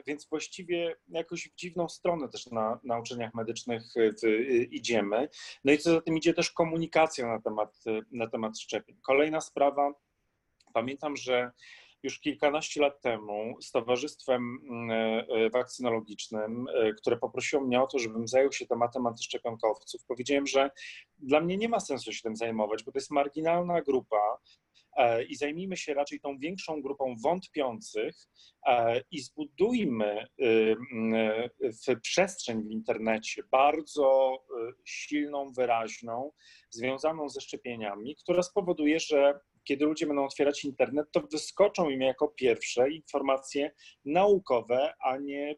Więc 0.08 0.30
właściwie 0.30 0.96
jakoś 1.08 1.50
w 1.50 1.56
dziwną 1.56 1.90
stronę 1.90 2.30
też 2.30 2.48
na, 2.48 2.80
na 2.84 3.00
uczelniach 3.00 3.34
medycznych 3.34 3.84
w, 3.94 4.24
y, 4.24 4.68
idziemy. 4.72 5.30
No 5.64 5.72
i 5.72 5.78
co 5.78 5.92
za 5.92 6.02
tym 6.02 6.18
idzie 6.18 6.34
też 6.34 6.52
komunikacja 6.52 7.28
na 7.28 7.42
temat, 7.42 7.84
na 8.12 8.28
temat 8.28 8.60
szczepień. 8.60 8.98
Kolejna 9.02 9.42
sprawa, 9.42 9.94
pamiętam, 10.74 11.18
że 11.18 11.52
już 12.04 12.20
kilkanaście 12.20 12.82
lat 12.82 13.02
temu 13.02 13.62
z 13.62 13.72
Towarzystwem 13.72 14.58
y, 15.46 15.50
Wakcynologicznym, 15.50 16.68
y, 16.68 16.94
które 16.94 17.18
poprosiło 17.18 17.62
mnie 17.62 17.82
o 17.82 17.88
to, 17.88 18.00
żebym 18.00 18.28
zajął 18.28 18.52
się 18.52 18.68
tematem 18.68 19.08
antyszczepionkowców, 19.08 20.06
powiedziałem, 20.06 20.48
że 20.48 20.72
dla 21.18 21.42
mnie 21.42 21.58
nie 21.58 21.70
ma 21.70 21.80
sensu 21.80 22.14
się 22.14 22.22
tym 22.22 22.36
zajmować, 22.36 22.84
bo 22.84 22.92
to 22.92 22.98
jest 22.98 23.12
marginalna 23.12 23.82
grupa, 23.82 24.38
i 25.30 25.36
zajmijmy 25.36 25.78
się 25.78 25.94
raczej 25.94 26.20
tą 26.20 26.38
większą 26.38 26.82
grupą 26.82 27.16
wątpiących 27.24 28.16
e, 28.68 29.02
i 29.12 29.20
zbudujmy 29.20 30.28
w 31.62 32.02
przestrzeń 32.02 32.64
w 32.64 32.72
internecie 32.72 33.44
bardzo 33.52 34.34
e, 34.34 34.72
silną, 34.86 35.52
wyraźną, 35.52 36.32
związaną 36.70 37.30
ze 37.30 37.42
szczepieniami, 37.42 38.16
która 38.16 38.44
spowoduje, 38.44 39.00
że 39.00 39.40
kiedy 39.64 39.86
ludzie 39.86 40.08
będą 40.08 40.26
otwierać 40.26 40.66
internet, 40.66 41.08
to 41.12 41.22
wyskoczą 41.32 41.90
im 41.90 42.02
jako 42.02 42.28
pierwsze 42.28 42.92
informacje 42.92 43.72
naukowe, 44.06 44.94
a 45.04 45.18
nie 45.18 45.56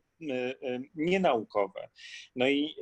nienaukowe. 0.96 1.90
No 2.36 2.50
i 2.50 2.76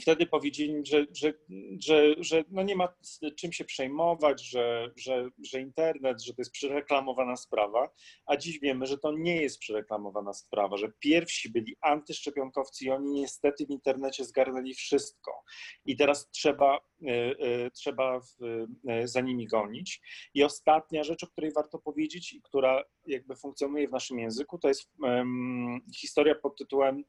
wtedy 0.00 0.26
powiedzieli, 0.26 0.86
że, 0.86 1.06
że, 1.12 1.32
że, 1.78 2.14
że 2.18 2.44
no 2.50 2.62
nie 2.62 2.76
ma 2.76 2.88
czym 3.36 3.52
się 3.52 3.64
przejmować, 3.64 4.48
że, 4.48 4.90
że, 4.96 5.28
że 5.44 5.60
internet, 5.60 6.22
że 6.22 6.34
to 6.34 6.40
jest 6.40 6.50
przereklamowana 6.50 7.36
sprawa, 7.36 7.90
a 8.26 8.36
dziś 8.36 8.60
wiemy, 8.60 8.86
że 8.86 8.98
to 8.98 9.12
nie 9.12 9.42
jest 9.42 9.58
przereklamowana 9.58 10.32
sprawa, 10.32 10.76
że 10.76 10.92
pierwsi 10.98 11.50
byli 11.50 11.76
antyszczepionkowcy 11.80 12.84
i 12.84 12.90
oni 12.90 13.12
niestety 13.20 13.66
w 13.66 13.70
internecie 13.70 14.24
zgarnęli 14.24 14.74
wszystko. 14.74 15.42
I 15.84 15.96
teraz 15.96 16.30
trzeba, 16.30 16.80
y, 17.02 17.10
y, 17.10 17.70
trzeba 17.70 18.20
y, 19.02 19.08
za 19.08 19.20
nimi 19.20 19.46
gonić. 19.46 20.00
I 20.34 20.44
ostatnia 20.44 21.04
rzecz, 21.04 21.24
o 21.24 21.26
której 21.26 21.52
warto 21.52 21.78
powiedzieć 21.78 22.32
i 22.32 22.42
która 22.42 22.84
jakby 23.06 23.36
funkcjonuje 23.36 23.88
w 23.88 23.92
naszym 23.92 24.18
języku, 24.18 24.58
to 24.58 24.68
jest 24.68 24.90
historia 25.96 26.34
pod 26.34 26.58
tytułem 26.58 27.04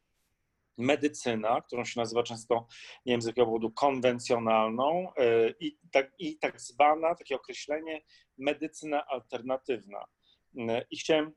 medycyna, 0.77 1.61
którą 1.61 1.85
się 1.85 1.99
nazywa 1.99 2.23
często, 2.23 2.67
nie 3.05 3.13
wiem 3.13 3.21
z 3.21 3.25
jakiego 3.25 3.45
powodu, 3.45 3.71
konwencjonalną 3.71 5.13
e, 5.17 5.49
i 5.59 5.77
tak, 5.91 6.11
i 6.19 6.37
tak 6.37 6.61
zwana, 6.61 7.15
takie 7.15 7.35
określenie, 7.35 8.01
medycyna 8.37 9.05
alternatywna. 9.07 10.05
E, 10.57 10.85
I 10.91 10.97
chciałem 10.97 11.31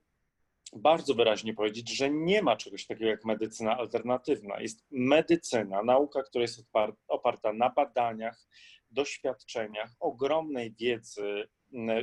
bardzo 0.76 1.14
wyraźnie 1.14 1.54
powiedzieć, 1.54 1.96
że 1.96 2.10
nie 2.10 2.42
ma 2.42 2.56
czegoś 2.56 2.86
takiego 2.86 3.10
jak 3.10 3.24
medycyna 3.24 3.76
alternatywna. 3.76 4.60
Jest 4.60 4.86
medycyna, 4.90 5.82
nauka, 5.82 6.22
która 6.22 6.42
jest 6.42 6.66
oparta 7.08 7.52
na 7.52 7.70
badaniach, 7.70 8.48
doświadczeniach, 8.90 9.90
ogromnej 10.00 10.74
wiedzy 10.74 11.48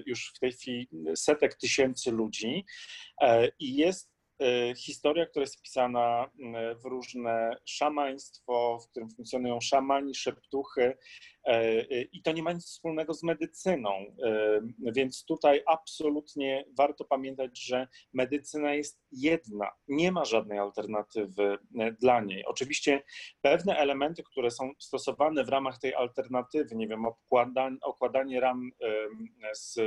już 0.06 0.34
w 0.36 0.40
tej 0.40 0.52
chwili 0.52 0.90
setek 1.16 1.56
tysięcy 1.56 2.12
ludzi 2.12 2.66
e, 3.22 3.50
i 3.60 3.76
jest 3.76 4.15
E, 4.15 4.15
historia, 4.78 5.26
która 5.26 5.44
jest 5.44 5.60
wpisana 5.60 6.32
w 6.84 6.86
różne 6.86 7.58
szamaństwo, 7.66 8.80
w 8.80 8.90
którym 8.90 9.10
funkcjonują 9.10 9.62
szamani, 9.62 10.16
szeptuchy, 10.16 10.98
E, 11.46 11.82
I 12.02 12.22
to 12.22 12.32
nie 12.32 12.44
ma 12.44 12.52
nic 12.52 12.66
wspólnego 12.66 13.14
z 13.14 13.24
medycyną, 13.24 13.90
e, 13.90 14.62
więc 14.96 15.26
tutaj 15.26 15.62
absolutnie 15.68 16.66
warto 16.78 17.06
pamiętać, 17.06 17.60
że 17.66 17.88
medycyna 18.14 18.74
jest 18.74 19.02
jedna, 19.16 19.72
nie 19.88 20.12
ma 20.12 20.26
żadnej 20.26 20.60
alternatywy 20.60 21.58
e, 21.80 21.92
dla 21.92 22.22
niej. 22.22 22.46
Oczywiście 22.46 23.04
pewne 23.42 23.78
elementy, 23.78 24.24
które 24.24 24.52
są 24.52 24.72
stosowane 24.80 25.44
w 25.44 25.50
ramach 25.50 25.80
tej 25.80 25.96
alternatywy, 25.96 26.76
nie 26.76 26.88
wiem, 26.88 27.06
okładanie, 27.06 27.78
okładanie 27.82 28.40
ram 28.40 28.72
z 29.54 29.78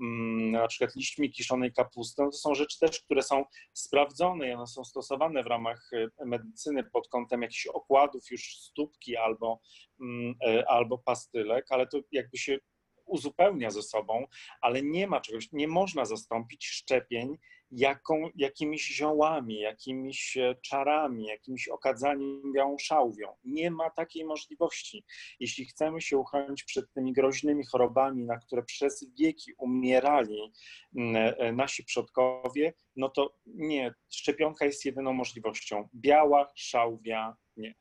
mm, 0.00 0.50
na 0.50 0.68
przykład 0.68 0.96
liśćmi 0.96 1.30
kiszonej 1.30 1.72
kapusty, 1.72 2.22
no 2.22 2.30
to 2.30 2.36
są 2.36 2.54
rzeczy 2.54 2.78
też, 2.78 3.00
które 3.00 3.22
są 3.22 3.44
sprawdzone 3.72 4.48
i 4.48 4.52
one 4.52 4.66
są 4.66 4.84
stosowane 4.84 5.42
w 5.42 5.46
ramach 5.46 5.90
medycyny 6.26 6.84
pod 6.84 7.08
kątem 7.08 7.42
jakichś 7.42 7.66
okładów 7.66 8.30
już 8.30 8.56
stópki 8.56 9.16
albo, 9.16 9.60
mm, 10.00 10.34
albo 10.66 10.84
albo 10.84 10.98
pastylek, 10.98 11.66
ale 11.70 11.86
to 11.86 12.00
jakby 12.12 12.38
się 12.38 12.58
uzupełnia 13.06 13.70
ze 13.70 13.82
sobą, 13.82 14.26
ale 14.60 14.82
nie 14.82 15.06
ma 15.06 15.20
czegoś, 15.20 15.52
nie 15.52 15.68
można 15.68 16.04
zastąpić 16.04 16.66
szczepień 16.66 17.38
jaką, 17.74 18.28
jakimiś 18.36 18.96
ziołami, 18.96 19.60
jakimiś 19.60 20.36
e, 20.36 20.54
czarami, 20.62 21.26
jakimś 21.26 21.68
okadzaniem 21.68 22.52
białą 22.54 22.78
szałwią. 22.78 23.28
Nie 23.44 23.70
ma 23.70 23.90
takiej 23.90 24.24
możliwości. 24.24 25.04
Jeśli 25.40 25.66
chcemy 25.66 26.00
się 26.00 26.18
uchronić 26.18 26.64
przed 26.64 26.92
tymi 26.92 27.12
groźnymi 27.12 27.66
chorobami, 27.66 28.24
na 28.24 28.38
które 28.38 28.62
przez 28.62 29.06
wieki 29.18 29.52
umierali 29.58 30.52
e, 30.96 31.38
e, 31.38 31.52
nasi 31.52 31.84
przodkowie, 31.84 32.74
no 32.96 33.08
to 33.08 33.34
nie, 33.46 33.94
szczepionka 34.10 34.64
jest 34.64 34.84
jedyną 34.84 35.12
możliwością. 35.12 35.88
Biała 35.94 36.52
szałwia 36.54 37.36
nie. 37.56 37.74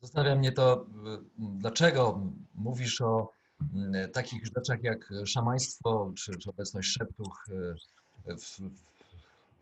Zastanawia 0.00 0.36
mnie 0.36 0.52
to, 0.52 0.86
dlaczego 1.38 2.20
mówisz 2.54 3.00
o 3.00 3.32
takich 4.12 4.46
rzeczach 4.46 4.82
jak 4.82 5.12
szamaństwo 5.26 6.12
czy, 6.16 6.38
czy 6.38 6.50
obecność 6.50 6.88
szeptuch 6.88 7.44
e, 7.50 7.74
w, 8.26 8.60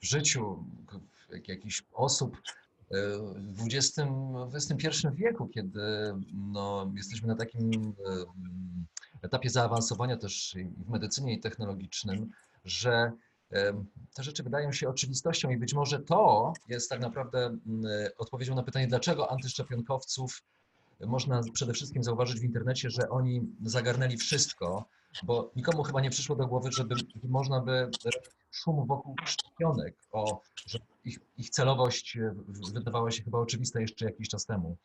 w 0.01 0.05
życiu 0.05 0.65
jakichś 1.49 1.85
osób 1.93 2.37
e, 2.37 2.95
w 3.37 3.67
XX, 3.67 3.99
XXI 4.55 4.89
wieku, 5.13 5.49
kiedy 5.49 5.81
no, 6.33 6.93
jesteśmy 6.97 7.29
na 7.29 7.37
takim 7.37 7.95
etapie 9.23 9.51
zaawansowania 9.51 10.17
też 10.17 10.57
w 10.87 10.91
medycynie 10.91 11.35
i 11.35 11.41
technologicznym, 11.41 12.31
że 12.65 13.13
te 14.15 14.23
rzeczy 14.23 14.43
wydają 14.43 14.73
się 14.73 14.89
oczywistością 14.89 15.51
i 15.51 15.57
być 15.57 15.75
może 15.75 15.99
to 15.99 16.53
jest 16.69 16.91
tak 16.91 17.01
naprawdę 17.01 17.57
odpowiedzią 18.19 18.55
na 18.55 18.63
pytanie, 18.63 18.87
dlaczego 18.87 19.31
antyszczepionkowców 19.31 20.43
można 21.07 21.41
przede 21.53 21.73
wszystkim 21.73 22.05
zauważyć 22.05 22.41
w 22.41 22.45
internecie, 22.45 22.91
że 22.91 23.09
oni 23.09 23.41
zagarnęli 23.65 24.17
wszystko, 24.17 24.85
bo 25.23 25.51
nikomu 25.57 25.83
chyba 25.83 26.01
nie 26.01 26.11
przyszło 26.11 26.37
do 26.37 26.47
głowy, 26.47 26.73
żeby 26.73 26.95
można 27.23 27.61
by 27.61 27.91
szum 28.51 28.87
wokół 28.87 29.15
szczepionek, 29.25 29.95
o, 30.13 30.41
że 30.67 30.79
ich, 31.05 31.19
ich 31.39 31.51
celowość 31.51 32.19
wydawała 32.75 33.11
się 33.11 33.23
chyba 33.23 33.39
oczywista 33.39 33.81
jeszcze 33.81 34.05
jakiś 34.05 34.29
czas 34.29 34.47
temu. 34.47 34.77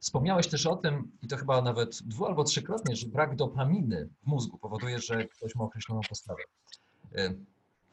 Wspomniałeś 0.00 0.48
też 0.48 0.66
o 0.66 0.76
tym, 0.76 1.12
i 1.22 1.28
to 1.28 1.36
chyba 1.36 1.62
nawet 1.62 2.02
dwu 2.02 2.26
albo 2.26 2.44
trzykrotnie, 2.44 2.96
że 2.96 3.06
brak 3.06 3.36
dopaminy 3.36 4.08
w 4.22 4.26
mózgu 4.26 4.58
powoduje, 4.58 4.98
że 4.98 5.24
ktoś 5.24 5.54
ma 5.54 5.64
określoną 5.64 6.00
postawę. 6.08 6.42
E, 7.14 7.34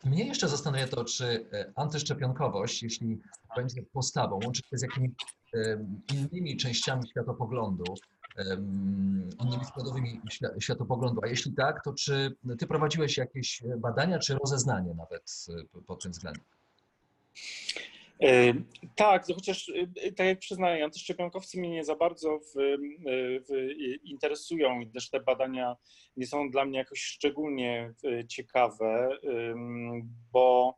mnie 0.03 0.25
jeszcze 0.25 0.49
zastanawia 0.49 0.87
to, 0.87 1.05
czy 1.05 1.45
e, 1.53 1.71
antyszczepionkowość, 1.75 2.83
jeśli 2.83 3.19
będzie 3.55 3.83
postawą, 3.83 4.39
łączy 4.43 4.61
się 4.69 4.77
z 4.77 4.81
jakimiś 4.81 5.11
innymi 6.13 6.57
częściami 6.57 7.07
światopoglądu, 7.09 7.83
innymi 9.43 9.65
składowymi 9.65 10.21
światopoglądu, 10.59 11.21
a 11.23 11.27
jeśli 11.27 11.53
tak, 11.53 11.83
to 11.83 11.93
czy 11.93 12.35
ty 12.59 12.67
prowadziłeś 12.67 13.17
jakieś 13.17 13.63
badania, 13.77 14.19
czy 14.19 14.35
rozeznanie 14.35 14.93
nawet 14.93 15.45
e, 15.77 15.81
pod 15.81 16.03
tym 16.03 16.11
względem? 16.11 16.43
Tak, 18.95 19.25
chociaż 19.35 19.71
tak 20.17 20.27
jak 20.27 20.39
przyznaję, 20.39 20.83
antyszczepionkowcy 20.83 21.59
mnie 21.59 21.69
nie 21.69 21.85
za 21.85 21.95
bardzo 21.95 22.39
w, 22.39 22.53
w, 23.49 23.79
interesują 24.03 24.79
i 24.79 24.87
też 24.87 25.09
te 25.09 25.19
badania 25.19 25.75
nie 26.17 26.27
są 26.27 26.49
dla 26.49 26.65
mnie 26.65 26.79
jakoś 26.79 27.01
szczególnie 27.01 27.93
ciekawe, 28.27 29.17
bo 30.31 30.77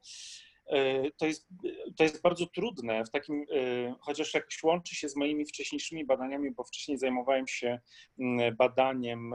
to 1.18 1.26
jest, 1.26 1.48
to 1.98 2.04
jest 2.04 2.22
bardzo 2.22 2.46
trudne 2.46 3.04
w 3.06 3.10
takim, 3.10 3.46
chociaż 4.00 4.34
jakoś 4.34 4.64
łączy 4.64 4.96
się 4.96 5.10
z 5.10 5.16
moimi 5.16 5.46
wcześniejszymi 5.46 6.06
badaniami, 6.06 6.52
bo 6.52 6.64
wcześniej 6.64 6.98
zajmowałem 6.98 7.48
się 7.48 7.80
badaniem 8.58 9.34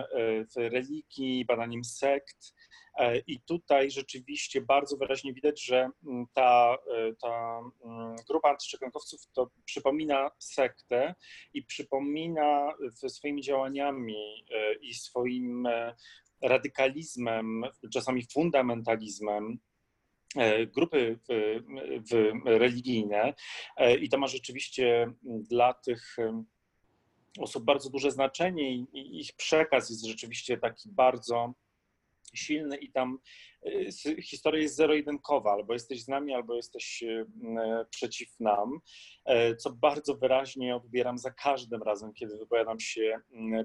w 0.57 0.57
religii, 0.57 1.45
badaniem 1.45 1.85
sekt, 1.85 2.55
E, 2.99 3.19
I 3.19 3.41
tutaj 3.41 3.91
rzeczywiście 3.91 4.61
bardzo 4.61 4.97
wyraźnie 4.97 5.33
widać, 5.33 5.65
że 5.65 5.91
mm, 6.07 6.27
ta, 6.35 6.77
e, 6.97 7.15
ta 7.23 7.61
mm, 7.85 8.17
grupa 8.29 8.51
antyszczepionkowców 8.51 9.21
to 9.33 9.51
przypomina 9.65 10.31
sektę 10.39 11.15
i 11.55 11.63
przypomina 11.63 12.73
swoimi 13.09 13.43
działaniami 13.43 14.45
e, 14.55 14.75
i 14.75 14.95
swoim 14.95 15.69
radykalizmem, 16.43 17.65
czasami 17.93 18.27
fundamentalizmem, 18.33 19.59
grupy 20.67 21.19
w, 21.29 21.53
w 22.11 22.41
religijne 22.45 23.35
i 24.01 24.09
to 24.09 24.19
ma 24.19 24.27
rzeczywiście 24.27 25.13
dla 25.25 25.75
tych 25.75 26.17
osób 27.39 27.65
bardzo 27.65 27.91
duże 27.91 28.11
znaczenie 28.11 28.75
i 28.75 29.21
ich 29.21 29.33
przekaz 29.33 29.91
jest 29.91 30.07
rzeczywiście 30.07 30.59
taki 30.59 30.89
bardzo 30.89 31.55
silny 32.35 32.77
i 32.77 32.93
tam 32.93 33.19
historia 34.23 34.63
jest 34.63 34.77
zero-jedynkowa, 34.77 35.53
albo 35.53 35.73
jesteś 35.73 36.05
z 36.05 36.09
nami, 36.09 36.35
albo 36.35 36.55
jesteś 36.55 37.03
y, 37.03 37.27
przeciw 37.91 38.29
nam, 38.41 38.81
e, 39.25 39.57
co 39.57 39.71
bardzo 39.71 40.15
wyraźnie 40.15 40.77
odbieram 40.77 41.19
za 41.19 41.31
każdym 41.31 41.83
razem, 41.83 42.13
kiedy 42.13 42.39
wypowiadam 42.39 42.81
się 42.81 43.21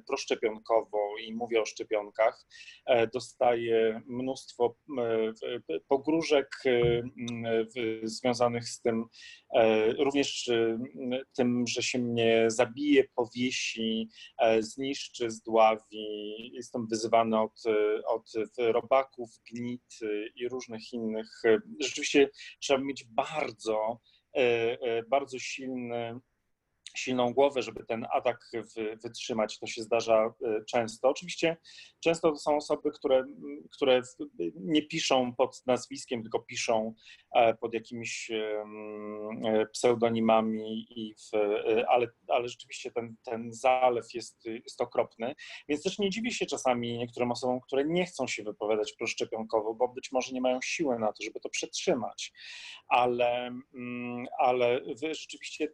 proszczepionkowo 0.08 1.00
i 1.26 1.34
mówię 1.34 1.62
o 1.62 1.66
szczepionkach. 1.66 2.46
E, 2.86 3.08
dostaję 3.08 4.02
mnóstwo 4.06 4.76
pogróżek 5.88 6.50
związanych 8.04 8.70
z 8.70 8.82
tym, 8.82 9.06
e, 9.56 9.94
również 9.94 10.52
tym, 11.38 11.68
że 11.68 11.84
się 11.84 12.00
mnie 12.00 12.46
zabije, 12.48 13.04
powiesi, 13.16 14.10
zniszczy, 14.60 15.32
zdławi. 15.32 16.36
Jestem 16.54 16.88
wyzywany 16.88 17.40
od, 17.40 17.64
od 18.08 18.32
robaków, 18.58 19.30
gnit 19.84 20.12
i 20.36 20.50
różnych 20.50 20.94
innych. 20.94 21.42
Rzeczywiście 21.80 22.30
trzeba 22.60 22.84
mieć 22.84 23.06
bardzo, 23.06 24.00
e, 24.34 25.04
bardzo 25.04 25.40
silny 25.40 26.20
silną 26.98 27.34
głowę, 27.34 27.62
żeby 27.62 27.86
ten 27.86 28.08
atak 28.14 28.52
wytrzymać. 29.04 29.60
To 29.60 29.68
się 29.68 29.82
zdarza 29.82 30.34
e, 30.44 30.66
często. 30.66 31.10
Oczywiście 31.10 31.58
często 32.00 32.32
to 32.32 32.38
są 32.38 32.58
osoby, 32.58 32.92
które, 32.92 33.24
które 33.72 34.02
nie 34.56 34.82
piszą 34.88 35.36
pod 35.36 35.64
nazwiskiem, 35.66 36.22
tylko 36.22 36.40
piszą 36.40 36.94
e, 37.36 37.54
pod 37.54 37.74
jakimiś 37.74 38.32
e, 38.32 39.66
pseudonimami, 39.72 40.88
i 40.90 41.16
w, 41.16 41.38
ale, 41.88 42.08
ale 42.28 42.48
rzeczywiście 42.50 42.92
ten, 42.92 43.16
ten 43.24 43.54
zalew 43.54 44.14
jest, 44.14 44.46
jest 44.46 44.82
okropny. 44.82 45.36
Więc 45.70 45.84
też 45.84 46.00
nie 46.00 46.10
dziwię 46.10 46.32
się 46.32 46.46
czasami 46.46 46.98
niektórym 46.98 47.32
osobom, 47.32 47.62
które 47.62 47.86
nie 47.86 48.06
chcą 48.06 48.28
się 48.28 48.44
wypowiadać 48.44 48.94
proszczepionkowo, 48.94 49.74
bo 49.74 49.88
być 49.88 50.12
może 50.12 50.34
nie 50.34 50.42
mają 50.42 50.60
siły 50.64 51.00
na 51.00 51.08
to, 51.08 51.24
żeby 51.24 51.40
to 51.40 51.50
przetrzymać. 51.50 52.34
Ale, 52.88 53.52
ale 54.40 54.82
rzeczywiście 55.02 55.68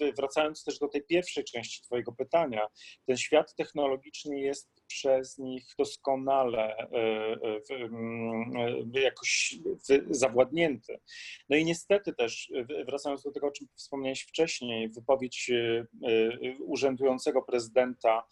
wy 0.00 0.12
wracacie 0.12 0.37
wracając 0.38 0.64
też 0.64 0.78
do 0.78 0.88
tej 0.88 1.02
pierwszej 1.02 1.44
części 1.44 1.82
Twojego 1.82 2.12
pytania, 2.12 2.66
ten 3.06 3.16
świat 3.16 3.54
technologiczny 3.54 4.40
jest 4.40 4.77
przez 4.88 5.38
nich 5.38 5.64
doskonale 5.78 6.76
e, 6.76 6.86
e, 7.70 7.88
e, 8.94 9.00
jakoś 9.00 9.54
zawładnięty. 10.10 11.00
No 11.48 11.56
i 11.56 11.64
niestety 11.64 12.14
też, 12.14 12.52
wracając 12.86 13.22
do 13.22 13.32
tego, 13.32 13.46
o 13.46 13.50
czym 13.50 13.66
wspomniałeś 13.74 14.22
wcześniej, 14.22 14.88
wypowiedź 14.88 15.50
urzędującego 16.60 17.42
prezydenta, 17.42 18.26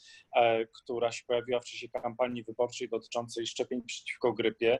która 0.74 1.12
się 1.12 1.24
pojawiła 1.26 1.60
w 1.60 1.64
czasie 1.64 1.88
kampanii 1.88 2.44
wyborczej 2.44 2.88
dotyczącej 2.88 3.46
szczepień 3.46 3.82
przeciwko 3.82 4.32
grypie, 4.32 4.78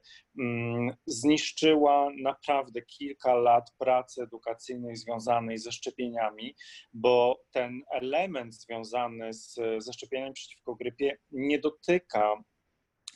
zniszczyła 1.06 2.10
naprawdę 2.22 2.82
kilka 2.82 3.34
lat 3.34 3.70
pracy 3.78 4.22
edukacyjnej 4.22 4.96
związanej 4.96 5.58
ze 5.58 5.72
szczepieniami, 5.72 6.54
bo 6.92 7.40
ten 7.52 7.82
element 7.90 8.54
związany 8.54 9.32
z, 9.32 9.54
ze 9.78 9.92
szczepieniami 9.92 10.34
przeciwko 10.34 10.74
grypie 10.74 11.18
nie 11.30 11.58
dotyka 11.70 12.42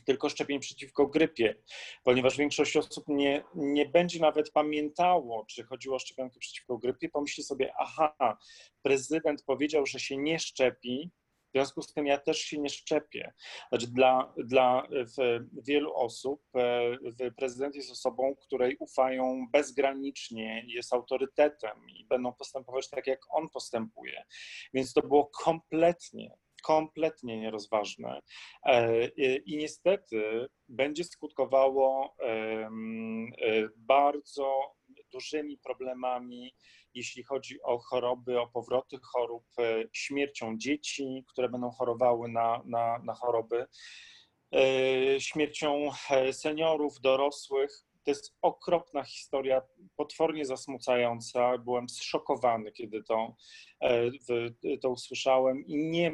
tylko 0.05 0.29
szczepień 0.29 0.61
przeciwko 0.61 1.07
grypie, 1.07 1.63
ponieważ 2.05 2.37
większość 2.37 2.77
osób 2.77 3.05
nie, 3.09 3.45
nie 3.55 3.87
będzie 3.87 4.21
nawet 4.21 4.51
pamiętało, 4.51 5.45
czy 5.49 5.65
chodziło 5.65 5.97
o 5.97 5.99
szczepionkę 5.99 6.39
przeciwko 6.39 6.79
grypie, 6.79 7.09
pomyśli 7.09 7.45
sobie, 7.45 7.73
aha, 7.79 8.39
prezydent 8.83 9.43
powiedział, 9.45 9.87
że 9.87 10.01
się 10.01 10.17
nie 10.17 10.39
szczepi, 10.39 11.11
w 11.51 11.53
związku 11.53 11.83
z 11.83 11.93
tym 11.93 12.07
ja 12.07 12.19
też 12.19 12.39
się 12.39 12.59
nie 12.59 12.69
szczepię. 12.69 13.33
Znaczy 13.69 13.87
dla, 13.87 14.35
dla 14.37 14.89
wielu 15.67 15.95
osób 15.95 16.43
e, 16.57 17.31
prezydent 17.31 17.75
jest 17.75 17.91
osobą, 17.91 18.35
której 18.37 18.77
ufają 18.77 19.47
bezgranicznie, 19.53 20.65
jest 20.67 20.93
autorytetem 20.93 21.91
i 21.91 22.05
będą 22.05 22.33
postępować 22.33 22.91
tak, 22.91 23.07
jak 23.07 23.21
on 23.31 23.49
postępuje. 23.49 24.25
Więc 24.75 24.93
to 24.93 25.03
było 25.03 25.27
kompletnie 25.27 26.37
kompletnie 26.61 27.41
nierozważne 27.41 28.21
e, 28.65 29.07
i 29.37 29.57
niestety 29.57 30.47
będzie 30.69 31.05
skutkowało 31.05 32.17
e, 32.21 32.71
bardzo 33.77 34.75
dużymi 35.13 35.59
problemami, 35.59 36.55
jeśli 36.95 37.23
chodzi 37.25 37.63
o 37.63 37.79
choroby, 37.79 38.41
o 38.41 38.47
powroty 38.47 38.97
chorób, 39.03 39.45
e, 39.59 39.85
śmiercią 39.93 40.59
dzieci, 40.59 41.25
które 41.29 41.49
będą 41.49 41.71
chorowały 41.71 42.29
na, 42.29 42.63
na, 42.65 42.99
na 43.05 43.15
choroby, 43.15 43.67
śmiercią 45.19 45.91
seniorów, 46.33 47.01
dorosłych. 47.01 47.71
To 48.05 48.11
jest 48.11 48.35
okropna 48.43 49.05
historia, 49.05 49.63
potwornie 49.97 50.45
zasmucająca. 50.45 51.59
Byłem 51.59 51.89
zszokowany, 51.89 52.73
kiedy 52.73 53.03
to, 53.03 53.37
e, 53.81 54.11
to 54.83 54.91
usłyszałem 54.91 55.67
i 55.67 55.77
nie, 55.77 56.13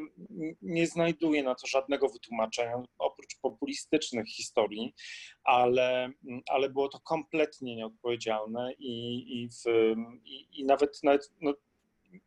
nie 0.63 0.87
znajduję 0.87 1.43
na 1.43 1.55
to 1.55 1.67
żadnego 1.67 2.09
wytłumaczenia, 2.09 2.83
oprócz 2.99 3.37
populistycznych 3.41 4.29
historii, 4.29 4.95
ale, 5.45 6.11
ale 6.49 6.71
było 6.71 6.89
to 6.89 7.01
kompletnie 7.01 7.77
nieodpowiedzialne 7.77 8.73
i, 8.79 9.25
i, 9.43 9.49
w, 9.49 9.65
i, 10.25 10.61
i 10.61 10.65
nawet, 10.65 11.01
nawet 11.03 11.33
no, 11.41 11.55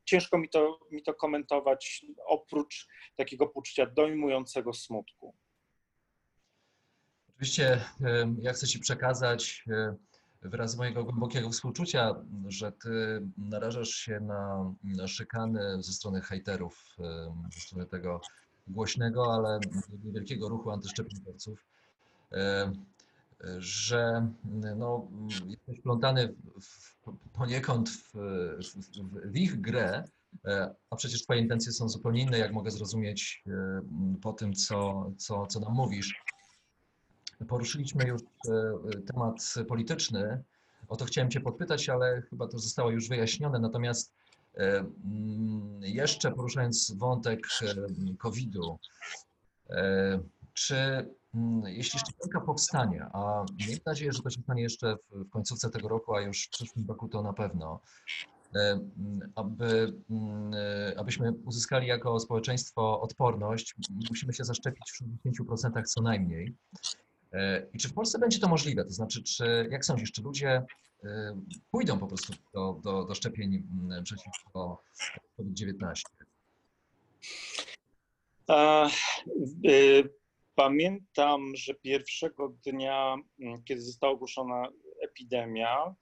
ciężko 0.05 0.37
mi 0.37 0.49
to, 0.49 0.79
mi 0.91 1.03
to 1.03 1.13
komentować 1.13 2.05
oprócz 2.25 2.87
takiego 3.15 3.47
poczucia 3.47 3.85
dojmującego 3.85 4.73
smutku. 4.73 5.35
Oczywiście 7.39 7.81
ja 8.41 8.53
chcę 8.53 8.67
Ci 8.67 8.79
przekazać 8.79 9.65
wyraz 10.41 10.77
mojego 10.77 11.03
głębokiego 11.03 11.49
współczucia, 11.49 12.15
że 12.47 12.71
Ty 12.71 13.21
narażasz 13.37 13.89
się 13.89 14.19
na, 14.19 15.07
szykany 15.07 15.83
ze 15.83 15.93
strony 15.93 16.21
hejterów, 16.21 16.95
ze 17.53 17.61
strony 17.61 17.85
tego 17.85 18.21
głośnego, 18.67 19.33
ale 19.33 19.59
niewielkiego 20.03 20.49
ruchu 20.49 20.71
antyszczepionkowców, 20.71 21.65
że 23.57 24.27
no, 24.75 25.07
jesteś 25.47 25.81
plątany 25.81 26.35
w, 26.61 26.95
poniekąd 27.33 27.89
w, 27.89 28.11
w, 28.13 29.31
w 29.31 29.35
ich 29.35 29.61
grę, 29.61 30.03
a 30.89 30.95
przecież 30.95 31.23
Twoje 31.23 31.41
intencje 31.41 31.71
są 31.71 31.89
zupełnie 31.89 32.21
inne, 32.21 32.37
jak 32.37 32.53
mogę 32.53 32.71
zrozumieć 32.71 33.43
po 34.21 34.33
tym, 34.33 34.53
co, 34.53 35.11
co, 35.17 35.47
co 35.47 35.59
nam 35.59 35.73
mówisz. 35.73 36.23
Poruszyliśmy 37.47 38.07
już 38.07 38.21
e, 38.21 39.01
temat 39.01 39.53
polityczny. 39.67 40.43
O 40.87 40.95
to 40.95 41.05
chciałem 41.05 41.31
Cię 41.31 41.39
podpytać, 41.39 41.89
ale 41.89 42.21
chyba 42.21 42.47
to 42.47 42.59
zostało 42.59 42.91
już 42.91 43.09
wyjaśnione. 43.09 43.59
Natomiast 43.59 44.13
Mm, 44.59 45.79
jeszcze 45.81 46.31
poruszając 46.31 46.91
wątek 46.91 47.47
COVID-u, 48.17 48.79
czy 50.53 50.75
mm, 51.35 51.63
jeśli 51.65 51.99
szczepionka 51.99 52.41
powstanie, 52.41 53.05
a 53.13 53.45
miejmy 53.59 53.81
nadzieję, 53.85 54.13
że 54.13 54.21
to 54.21 54.29
się 54.29 54.41
stanie 54.41 54.61
jeszcze 54.61 54.95
w 55.11 55.29
końcówce 55.29 55.69
tego 55.69 55.87
roku, 55.87 56.15
a 56.15 56.21
już 56.21 56.47
w 56.47 56.49
przyszłym 56.49 56.87
roku 56.87 57.07
to 57.07 57.21
na 57.21 57.33
pewno, 57.33 57.79
aby, 59.35 59.93
abyśmy 60.97 61.31
uzyskali 61.31 61.87
jako 61.87 62.19
społeczeństwo 62.19 63.01
odporność, 63.01 63.75
musimy 64.09 64.33
się 64.33 64.43
zaszczepić 64.43 64.91
w 64.91 65.03
60% 65.41 65.83
co 65.83 66.01
najmniej. 66.01 66.55
I 67.73 67.77
czy 67.77 67.89
w 67.89 67.93
Polsce 67.93 68.19
będzie 68.19 68.39
to 68.39 68.47
możliwe? 68.47 68.85
To 68.85 68.91
znaczy, 68.91 69.23
czy 69.23 69.67
jak 69.71 69.85
sądzisz, 69.85 70.11
czy 70.11 70.21
ludzie 70.21 70.63
pójdą 71.71 71.99
po 71.99 72.07
prostu 72.07 72.33
do, 72.53 72.79
do, 72.83 73.05
do 73.05 73.15
szczepień 73.15 73.63
przeciwko 74.03 74.83
COVID-19? 75.37 76.01
Y, 79.65 80.09
pamiętam, 80.55 81.55
że 81.55 81.73
pierwszego 81.73 82.53
dnia, 82.65 83.15
kiedy 83.65 83.81
została 83.81 84.13
ogłoszona 84.13 84.67
epidemia, 85.01 85.95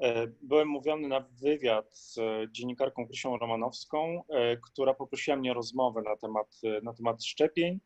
e, 0.00 0.26
byłem 0.42 0.68
mówiony 0.68 1.08
na 1.08 1.20
wywiad 1.20 1.96
z 1.96 2.18
dziennikarką 2.50 3.06
Krysią 3.06 3.38
Romanowską, 3.38 4.22
e, 4.28 4.56
która 4.56 4.94
poprosiła 4.94 5.36
mnie 5.36 5.50
o 5.50 5.54
rozmowę 5.54 6.02
na 6.02 6.16
temat, 6.16 6.60
na 6.82 6.94
temat 6.94 7.24
szczepień. 7.24 7.80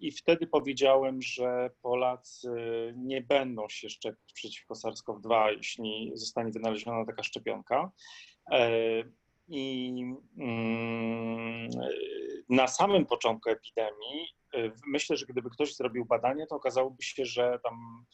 I 0.00 0.12
wtedy 0.12 0.46
powiedziałem, 0.46 1.22
że 1.22 1.70
Polacy 1.82 2.48
nie 2.96 3.20
będą 3.20 3.68
się 3.68 3.88
szczepić 3.88 4.32
przeciwko 4.34 4.74
SARS-CoV-2, 4.74 5.56
jeśli 5.56 6.12
zostanie 6.14 6.52
wynaleziona 6.52 7.06
taka 7.06 7.22
szczepionka. 7.22 7.90
I 9.48 10.04
mm, 10.38 11.68
na 12.48 12.66
samym 12.66 13.06
początku 13.06 13.50
epidemii 13.50 14.28
myślę, 14.86 15.16
że 15.16 15.26
gdyby 15.26 15.50
ktoś 15.50 15.76
zrobił 15.76 16.04
badanie, 16.04 16.46
to 16.46 16.56
okazałoby 16.56 17.02
się, 17.02 17.24
że 17.24 17.58
tam 17.62 18.06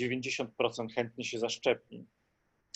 90% 0.00 0.46
chętnie 0.94 1.24
się 1.24 1.38
zaszczepi. 1.38 2.06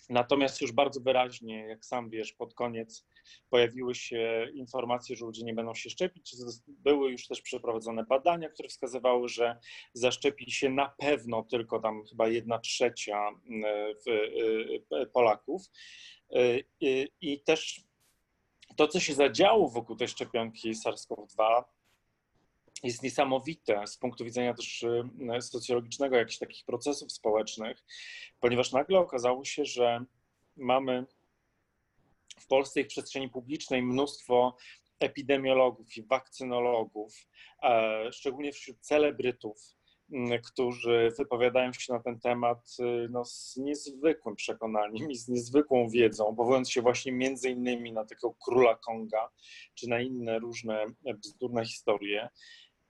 Natomiast 0.08 0.60
już 0.60 0.72
bardzo 0.72 1.00
wyraźnie, 1.00 1.66
jak 1.66 1.84
sam 1.84 2.10
wiesz, 2.10 2.32
pod 2.32 2.54
koniec 2.54 3.06
pojawiły 3.50 3.94
się 3.94 4.48
informacje, 4.54 5.16
że 5.16 5.24
ludzie 5.24 5.44
nie 5.44 5.54
będą 5.54 5.74
się 5.74 5.90
szczepić. 5.90 6.36
Były 6.68 7.10
już 7.10 7.26
też 7.26 7.42
przeprowadzone 7.42 8.04
badania, 8.04 8.48
które 8.48 8.68
wskazywały, 8.68 9.28
że 9.28 9.58
zaszczepi 9.92 10.50
się 10.50 10.70
na 10.70 10.88
pewno 10.88 11.42
tylko 11.42 11.80
tam 11.80 12.02
chyba 12.10 12.28
jedna 12.28 12.58
trzecia 12.58 13.30
Polaków. 15.12 15.62
I 17.20 17.40
też 17.40 17.80
to, 18.76 18.88
co 18.88 19.00
się 19.00 19.14
zadziało 19.14 19.68
wokół 19.68 19.96
tej 19.96 20.08
szczepionki 20.08 20.72
SARS-CoV-2, 20.72 21.64
jest 22.82 23.02
niesamowite 23.02 23.86
z 23.86 23.96
punktu 23.96 24.24
widzenia 24.24 24.54
też 24.54 24.84
e, 25.30 25.42
socjologicznego, 25.42 26.16
jakichś 26.16 26.38
takich 26.38 26.64
procesów 26.64 27.12
społecznych, 27.12 27.84
ponieważ 28.40 28.72
nagle 28.72 28.98
okazało 28.98 29.44
się, 29.44 29.64
że 29.64 30.04
mamy 30.56 31.06
w 32.40 32.46
w 32.46 32.86
przestrzeni 32.86 33.28
publicznej 33.28 33.82
mnóstwo 33.82 34.56
epidemiologów 35.00 35.96
i 35.96 36.02
wakcynologów, 36.02 37.14
e, 37.62 38.12
szczególnie 38.12 38.52
wśród 38.52 38.80
celebrytów, 38.80 39.78
którzy 40.44 41.12
wypowiadają 41.18 41.72
się 41.72 41.92
na 41.92 42.00
ten 42.00 42.20
temat 42.20 42.76
y, 42.80 43.08
no, 43.10 43.24
z 43.24 43.56
niezwykłym 43.56 44.36
przekonaniem 44.36 45.10
i 45.10 45.16
z 45.16 45.28
niezwykłą 45.28 45.88
wiedzą, 45.88 46.24
powołując 46.36 46.70
się 46.70 46.82
właśnie 46.82 47.12
między 47.12 47.50
innymi 47.50 47.92
na 47.92 48.04
takiego 48.04 48.34
króla 48.44 48.74
Konga, 48.74 49.30
czy 49.74 49.88
na 49.88 50.00
inne 50.00 50.38
różne 50.38 50.86
bzdurne 51.14 51.64
historie. 51.64 52.28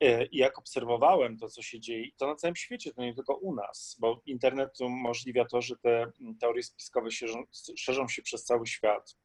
E, 0.00 0.26
I 0.26 0.37
jak 0.37 0.58
obserwowałem 0.58 1.38
to, 1.38 1.48
co 1.48 1.62
się 1.62 1.80
dzieje, 1.80 2.06
to 2.16 2.26
na 2.26 2.34
całym 2.34 2.56
świecie, 2.56 2.92
to 2.92 3.02
nie 3.02 3.14
tylko 3.14 3.34
u 3.34 3.54
nas, 3.54 3.96
bo 4.00 4.22
internet 4.26 4.80
umożliwia 4.80 5.44
to, 5.44 5.62
że 5.62 5.76
te 5.76 6.12
teorie 6.40 6.62
spiskowe 6.62 7.11
szerzą, 7.11 7.44
szerzą 7.76 8.08
się 8.08 8.22
przez 8.22 8.44
cały 8.44 8.66
świat. 8.66 9.16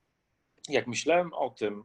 Jak 0.70 0.88
myślałem 0.88 1.34
o 1.34 1.50
tym, 1.50 1.84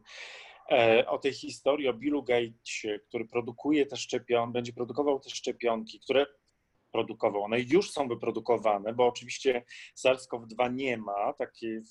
e, 0.71 1.07
o 1.07 1.17
tej 1.17 1.33
historii, 1.33 1.87
o 1.87 1.93
Billu 1.93 2.23
Gatesie, 2.23 2.99
który 3.07 3.25
produkuje 3.25 3.85
te 3.85 3.97
szczepionki, 3.97 4.53
będzie 4.53 4.73
produkował 4.73 5.19
te 5.19 5.29
szczepionki, 5.29 5.99
które 5.99 6.25
produkował. 6.91 7.43
One 7.43 7.61
już 7.61 7.91
są 7.91 8.07
wyprodukowane, 8.07 8.93
bo 8.93 9.07
oczywiście 9.07 9.63
SARS-CoV-2 10.05 10.73
nie 10.73 10.97
ma 10.97 11.33
takiej, 11.33 11.81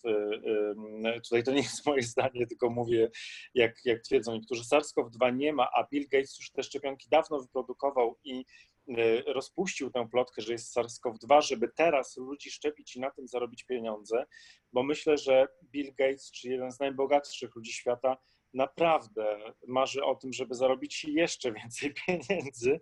tutaj 1.25 1.43
to 1.43 1.53
nie 1.53 1.63
jest 1.63 1.87
moje 1.87 2.03
zdanie, 2.03 2.47
tylko 2.47 2.71
mówię, 2.71 3.11
jak, 3.55 3.75
jak 3.85 4.03
twierdzą 4.03 4.35
niektórzy, 4.35 4.63
SARS-CoV-2 4.63 5.37
nie 5.37 5.53
ma, 5.53 5.69
a 5.75 5.87
Bill 5.93 6.09
Gates 6.09 6.39
już 6.39 6.51
te 6.51 6.63
szczepionki 6.63 7.09
dawno 7.11 7.41
wyprodukował 7.41 8.19
i 8.25 8.45
y, 8.89 9.23
rozpuścił 9.27 9.91
tę 9.91 10.09
plotkę, 10.11 10.43
że 10.43 10.53
jest 10.53 10.77
SARS-CoV-2, 10.77 11.43
żeby 11.43 11.69
teraz 11.77 12.17
ludzi 12.17 12.51
szczepić 12.51 12.97
i 12.97 13.01
na 13.01 13.11
tym 13.11 13.29
zarobić 13.29 13.65
pieniądze, 13.65 14.27
bo 14.73 14.83
myślę, 14.83 15.19
że 15.19 15.47
Bill 15.65 15.95
Gates, 15.99 16.31
czy 16.31 16.49
jeden 16.49 16.73
z 16.73 16.81
najbogatszych 16.81 17.57
ludzi 17.57 17.73
świata, 17.73 18.17
naprawdę 18.55 19.39
marzy 19.67 20.05
o 20.05 20.15
tym, 20.15 20.33
żeby 20.33 20.55
zarobić 20.55 21.05
jeszcze 21.05 21.53
więcej 21.53 21.95
pieniędzy 22.07 22.81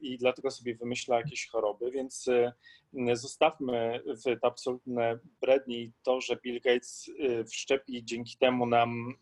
i 0.00 0.18
dlatego 0.18 0.50
sobie 0.50 0.74
wymyśla 0.74 1.16
jakieś 1.16 1.46
choroby, 1.46 1.90
więc 1.90 2.26
zostawmy 3.12 4.02
w 4.06 4.36
absolutne 4.42 5.18
bredni 5.40 5.92
to, 6.02 6.20
że 6.20 6.36
Bill 6.36 6.60
Gates 6.60 7.08
y, 7.08 7.44
wszczepi 7.44 8.04
dzięki 8.04 8.36
temu 8.36 8.66
nam 8.66 9.14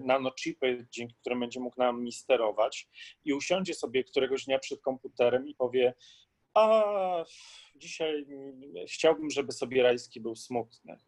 nanochipy, 0.00 0.86
dzięki 0.90 1.14
którym 1.20 1.40
będzie 1.40 1.60
mógł 1.60 1.78
nam 1.78 2.12
sterować 2.12 2.88
i 3.24 3.32
usiądzie 3.32 3.74
sobie 3.74 4.04
któregoś 4.04 4.44
dnia 4.44 4.58
przed 4.58 4.80
komputerem 4.80 5.48
i 5.48 5.54
powie 5.54 5.94
a 6.54 7.24
dzisiaj 7.76 8.26
chciałbym, 8.88 9.30
żeby 9.30 9.52
sobie 9.52 9.82
rajski 9.82 10.20
był 10.20 10.36
smutny 10.36 10.98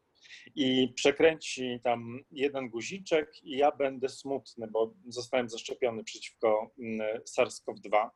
i 0.55 0.93
przekręci 0.95 1.81
tam 1.85 2.21
jeden 2.31 2.69
guziczek 2.69 3.45
i 3.45 3.51
ja 3.57 3.73
będę 3.73 4.09
smutny, 4.09 4.69
bo 4.71 4.95
zostałem 5.09 5.49
zaszczepiony 5.49 6.05
przeciwko 6.05 6.71
mm, 6.79 7.21
SARS-CoV-2. 7.25 8.09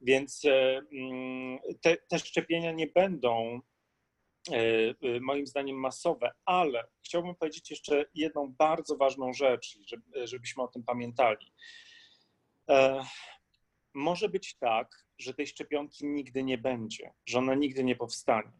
Więc 0.00 0.44
e, 0.44 0.80
mm, 0.92 1.58
te, 1.80 1.96
te 1.96 2.18
szczepienia 2.18 2.72
nie 2.72 2.86
będą 2.86 3.60
e, 4.50 4.54
e, 4.54 5.20
moim 5.20 5.46
zdaniem 5.46 5.76
masowe, 5.76 6.32
ale 6.44 6.84
chciałbym 7.04 7.34
powiedzieć 7.34 7.70
jeszcze 7.70 8.04
jedną 8.14 8.54
bardzo 8.58 8.96
ważną 8.96 9.32
rzecz, 9.32 9.78
żebyśmy 10.24 10.62
o 10.62 10.68
tym 10.68 10.82
pamiętali. 10.84 11.52
Może 13.94 14.28
być 14.28 14.56
tak, 14.56 15.07
że 15.18 15.34
tej 15.34 15.46
szczepionki 15.46 16.06
nigdy 16.06 16.42
nie 16.42 16.58
będzie, 16.58 17.12
że 17.26 17.38
ona 17.38 17.54
nigdy 17.54 17.84
nie 17.84 17.96
powstanie. 17.96 18.52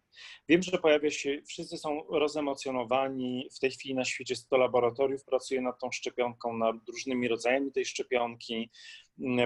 Wiem, 0.49 0.62
że 0.62 0.79
pojawia 0.79 1.11
się, 1.11 1.42
wszyscy 1.47 1.79
są 1.79 2.03
rozemocjonowani. 2.11 3.49
W 3.57 3.59
tej 3.59 3.71
chwili 3.71 3.94
na 3.94 4.05
świecie 4.05 4.37
100 4.37 4.57
laboratoriów 4.57 5.25
pracuje 5.25 5.61
nad 5.61 5.81
tą 5.81 5.92
szczepionką, 5.92 6.57
nad 6.57 6.77
różnymi 6.88 7.29
rodzajami 7.29 7.73
tej 7.73 7.85
szczepionki. 7.85 8.71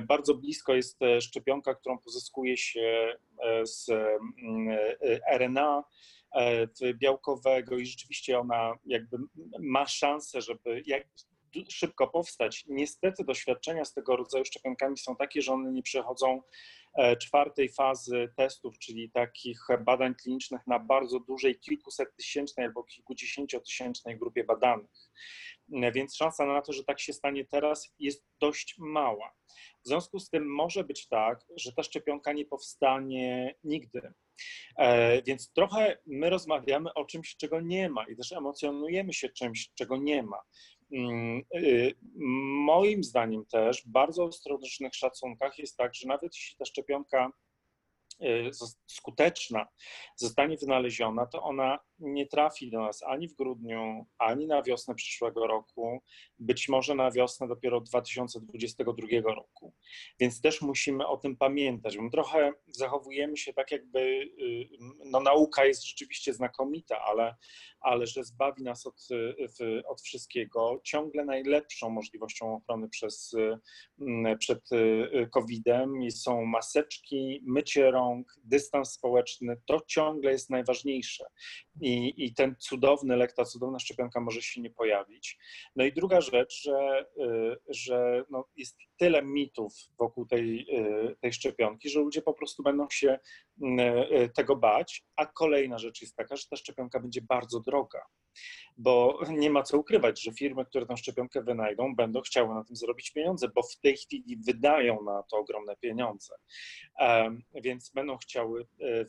Bardzo 0.02 0.34
blisko 0.34 0.74
jest 0.74 0.98
szczepionka, 1.20 1.74
którą 1.74 1.98
pozyskuje 1.98 2.56
się 2.56 3.16
e, 3.42 3.66
z 3.66 3.90
mm, 3.90 4.68
e, 5.02 5.38
RNA 5.38 5.84
e, 6.34 6.94
białkowego 6.94 7.78
i 7.78 7.86
rzeczywiście 7.86 8.38
ona 8.38 8.74
jakby 8.86 9.16
ma 9.60 9.86
szansę, 9.86 10.40
żeby 10.40 10.82
szybko 11.68 12.08
powstać. 12.08 12.64
Niestety 12.68 13.24
doświadczenia 13.24 13.84
z 13.84 13.94
tego 13.94 14.16
rodzaju 14.16 14.44
szczepionkami 14.44 14.98
są 14.98 15.16
takie, 15.16 15.42
że 15.42 15.52
one 15.52 15.72
nie 15.72 15.82
przechodzą 15.82 16.42
E, 16.94 17.16
czwartej 17.16 17.68
fazy 17.68 18.28
testów, 18.36 18.78
czyli 18.78 19.10
takich 19.10 19.58
badań 19.84 20.14
klinicznych 20.14 20.66
na 20.66 20.78
bardzo 20.78 21.20
dużej, 21.20 21.60
kilkuset 21.60 22.16
tysięcznej 22.16 22.66
albo 22.66 22.84
kilkudziesięciotysięcznej 22.84 24.18
grupie 24.18 24.44
badanych. 24.44 25.10
E, 25.72 25.92
więc 25.92 26.16
szansa 26.16 26.46
na 26.46 26.62
to, 26.62 26.72
że 26.72 26.84
tak 26.84 27.00
się 27.00 27.12
stanie 27.12 27.44
teraz, 27.44 27.94
jest 27.98 28.26
dość 28.40 28.74
mała. 28.78 29.32
W 29.84 29.88
związku 29.88 30.18
z 30.18 30.30
tym 30.30 30.54
może 30.54 30.84
być 30.84 31.08
tak, 31.08 31.40
że 31.56 31.72
ta 31.72 31.82
szczepionka 31.82 32.32
nie 32.32 32.44
powstanie 32.44 33.54
nigdy. 33.64 34.12
E, 34.78 35.22
więc 35.22 35.52
trochę 35.52 35.98
my 36.06 36.30
rozmawiamy 36.30 36.94
o 36.94 37.04
czymś, 37.04 37.36
czego 37.36 37.60
nie 37.60 37.88
ma 37.88 38.08
i 38.08 38.16
też 38.16 38.32
emocjonujemy 38.32 39.12
się 39.12 39.28
czymś, 39.28 39.70
czego 39.74 39.96
nie 39.96 40.22
ma. 40.22 40.38
Mm, 40.92 41.42
y, 41.54 41.94
moim 42.66 43.04
zdaniem 43.04 43.46
też 43.46 43.82
w 43.82 43.88
bardzo 43.88 44.24
ostrożnych 44.24 44.94
szacunkach 44.94 45.58
jest 45.58 45.76
tak, 45.76 45.94
że 45.94 46.08
nawet 46.08 46.34
jeśli 46.34 46.56
ta 46.56 46.64
szczepionka 46.64 47.32
y, 48.22 48.50
skuteczna 48.86 49.66
zostanie 50.16 50.56
wynaleziona, 50.56 51.26
to 51.26 51.42
ona 51.42 51.78
nie 52.02 52.26
trafi 52.26 52.70
do 52.70 52.80
nas 52.80 53.02
ani 53.02 53.28
w 53.28 53.34
grudniu, 53.34 54.06
ani 54.18 54.46
na 54.46 54.62
wiosnę 54.62 54.94
przyszłego 54.94 55.46
roku, 55.46 56.02
być 56.38 56.68
może 56.68 56.94
na 56.94 57.10
wiosnę 57.10 57.48
dopiero 57.48 57.80
2022 57.80 59.34
roku. 59.34 59.74
Więc 60.20 60.40
też 60.40 60.62
musimy 60.62 61.06
o 61.06 61.16
tym 61.16 61.36
pamiętać. 61.36 61.96
Bo 61.98 62.10
trochę 62.10 62.52
zachowujemy 62.66 63.36
się 63.36 63.52
tak, 63.52 63.70
jakby 63.70 64.00
y, 64.00 64.68
no, 65.04 65.20
nauka 65.20 65.64
jest 65.64 65.86
rzeczywiście 65.86 66.34
znakomita, 66.34 67.00
ale, 67.00 67.36
ale 67.80 68.06
że 68.06 68.24
zbawi 68.24 68.62
nas 68.62 68.86
od, 68.86 69.08
od 69.88 70.00
wszystkiego. 70.00 70.80
Ciągle 70.84 71.24
najlepszą 71.24 71.90
możliwością 71.90 72.54
ochrony 72.54 72.88
przez, 72.88 73.34
mm, 74.00 74.38
przed 74.38 74.68
COVID-em 75.30 76.10
są 76.10 76.44
maseczki, 76.44 77.42
mycie 77.46 77.90
rąk, 77.90 78.34
dystans 78.44 78.92
społeczny. 78.92 79.56
To 79.66 79.80
ciągle 79.86 80.32
jest 80.32 80.50
najważniejsze. 80.50 81.24
I, 81.80 81.91
i 81.94 82.34
ten 82.34 82.56
cudowny 82.58 83.16
lek, 83.16 83.32
ta 83.32 83.44
cudowna 83.44 83.78
szczepionka 83.78 84.20
może 84.20 84.42
się 84.42 84.60
nie 84.60 84.70
pojawić. 84.70 85.38
No 85.76 85.84
i 85.84 85.92
druga 85.92 86.20
rzecz, 86.20 86.62
że, 86.62 87.06
że 87.68 88.24
no 88.30 88.44
jest 88.56 88.76
tyle 88.96 89.22
mitów 89.22 89.72
wokół 89.98 90.26
tej, 90.26 90.66
y, 90.78 91.16
tej 91.20 91.32
szczepionki, 91.32 91.88
że 91.88 92.00
ludzie 92.00 92.22
po 92.22 92.34
prostu 92.34 92.62
będą 92.62 92.86
się 92.90 93.18
y, 93.62 94.30
tego 94.34 94.56
bać. 94.56 95.04
A 95.16 95.26
kolejna 95.26 95.78
rzecz 95.78 96.02
jest 96.02 96.16
taka, 96.16 96.36
że 96.36 96.48
ta 96.50 96.56
szczepionka 96.56 97.00
będzie 97.00 97.22
bardzo 97.22 97.60
droga, 97.60 98.02
bo 98.76 99.20
nie 99.28 99.50
ma 99.50 99.62
co 99.62 99.78
ukrywać, 99.78 100.22
że 100.22 100.32
firmy, 100.32 100.64
które 100.64 100.86
tę 100.86 100.96
szczepionkę 100.96 101.42
wynajdą, 101.42 101.94
będą 101.94 102.20
chciały 102.20 102.54
na 102.54 102.64
tym 102.64 102.76
zarobić 102.76 103.10
pieniądze, 103.10 103.48
bo 103.54 103.62
w 103.62 103.76
tej 103.76 103.96
chwili 103.96 104.36
wydają 104.36 105.02
na 105.02 105.22
to 105.22 105.36
ogromne 105.36 105.76
pieniądze. 105.76 106.34
Więc 107.54 107.90
będą 107.90 108.16
chciały 108.16 108.66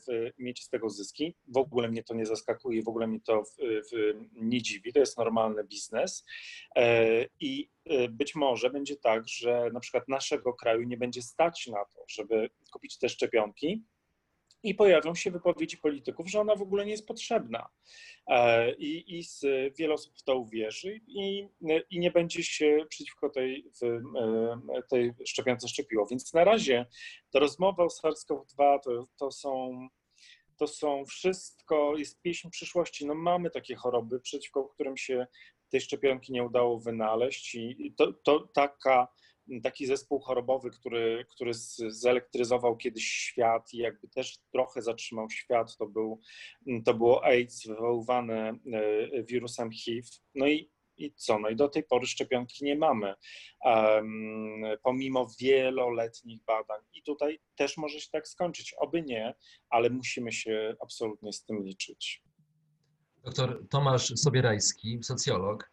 y, 0.10 0.34
mieć 0.38 0.64
z 0.64 0.70
tego 0.70 0.90
zyski. 0.90 1.36
W 1.48 1.58
ogóle 1.58 1.90
mnie 1.90 2.04
to 2.04 2.14
nie 2.14 2.26
zaskakuje, 2.26 2.84
w 2.84 2.88
ogóle 2.88 3.08
mnie 3.08 3.20
to 3.22 3.44
nie 4.34 4.62
dziwi, 4.62 4.94
to 4.94 5.00
jest 5.00 5.18
normalny 5.18 5.64
biznes. 5.64 6.26
E, 6.76 7.26
I 7.40 7.70
Y, 7.92 8.10
być 8.10 8.36
może 8.36 8.70
będzie 8.70 8.96
tak, 8.96 9.28
że 9.28 9.70
na 9.74 9.80
przykład 9.80 10.08
naszego 10.08 10.54
kraju 10.54 10.84
nie 10.84 10.98
będzie 10.98 11.22
stać 11.22 11.68
na 11.68 11.86
to, 11.86 12.06
żeby 12.08 12.50
kupić 12.72 12.98
te 12.98 13.10
szczepionki, 13.10 13.84
i 14.64 14.76
pojawią 14.76 15.16
się 15.16 15.32
wypowiedzi 15.32 15.78
polityków, 15.78 16.30
że 16.30 16.42
ona 16.42 16.56
w 16.56 16.62
ogóle 16.62 16.86
nie 16.86 16.92
jest 16.92 17.08
potrzebna. 17.08 17.70
E, 18.28 18.74
I, 18.76 19.20
i 19.20 19.24
wiele 19.78 19.94
osób 19.94 20.18
w 20.18 20.24
to 20.24 20.38
uwierzy 20.38 21.02
i, 21.08 21.48
i 21.90 22.00
nie 22.00 22.12
będzie 22.12 22.44
się 22.44 22.86
przeciwko 22.90 23.30
tej, 23.30 23.72
e, 23.84 24.82
tej 24.90 25.14
szczepionce 25.26 25.68
szczepiło. 25.68 26.08
Więc 26.08 26.34
na 26.34 26.44
razie 26.44 26.86
te 27.32 27.40
rozmowy 27.40 27.84
o 27.84 27.88
SARS-CoV-2 27.88 28.80
to, 28.84 29.08
to 29.18 29.32
są 29.32 29.88
to 30.58 30.68
są 30.68 31.06
wszystko, 31.06 31.98
jest 31.98 32.22
pieśń 32.22 32.50
przyszłości. 32.50 33.06
No 33.06 33.16
mamy 33.16 33.50
takie 33.50 33.76
choroby, 33.76 34.20
przeciwko 34.20 34.64
którym 34.66 34.98
się 34.98 35.28
tej 35.70 35.82
szczepionki 35.82 36.34
nie 36.34 36.44
udało 36.44 36.80
wynaleźć 36.80 37.56
i 37.56 37.94
to, 37.98 38.14
to 38.14 38.40
taka, 38.54 39.08
taki 39.64 39.86
zespół 39.86 40.20
chorobowy, 40.20 40.70
który, 40.70 41.26
który 41.30 41.52
zelektryzował 41.88 42.78
kiedyś 42.78 43.06
świat 43.06 43.74
i 43.74 43.78
jakby 43.78 44.08
też 44.08 44.38
trochę 44.52 44.82
zatrzymał 44.82 45.30
świat, 45.30 45.78
to, 45.78 45.88
był, 45.88 46.20
to 46.86 46.94
było 46.94 47.26
AIDS 47.26 47.68
wywoływane 47.68 48.58
wirusem 49.28 49.72
HIV. 49.72 50.08
No 50.36 50.48
i 50.48 50.74
i 50.98 51.14
co? 51.16 51.40
No 51.40 51.50
i 51.50 51.56
do 51.56 51.68
tej 51.68 51.84
pory 51.84 52.08
szczepionki 52.08 52.66
nie 52.66 52.76
mamy, 52.76 53.14
um, 53.66 54.62
pomimo 54.84 55.28
wieloletnich 55.40 56.44
badań. 56.44 56.82
I 56.94 57.04
tutaj 57.04 57.40
też 57.56 57.78
może 57.78 58.00
się 58.00 58.10
tak 58.12 58.28
skończyć. 58.28 58.74
Oby 58.78 59.02
nie, 59.02 59.36
ale 59.70 59.90
musimy 59.90 60.32
się 60.32 60.76
absolutnie 60.82 61.34
z 61.34 61.46
tym 61.46 61.64
liczyć. 61.64 62.24
Doktor 63.24 63.68
Tomasz 63.70 64.14
Sobierajski, 64.16 65.00
socjolog, 65.04 65.72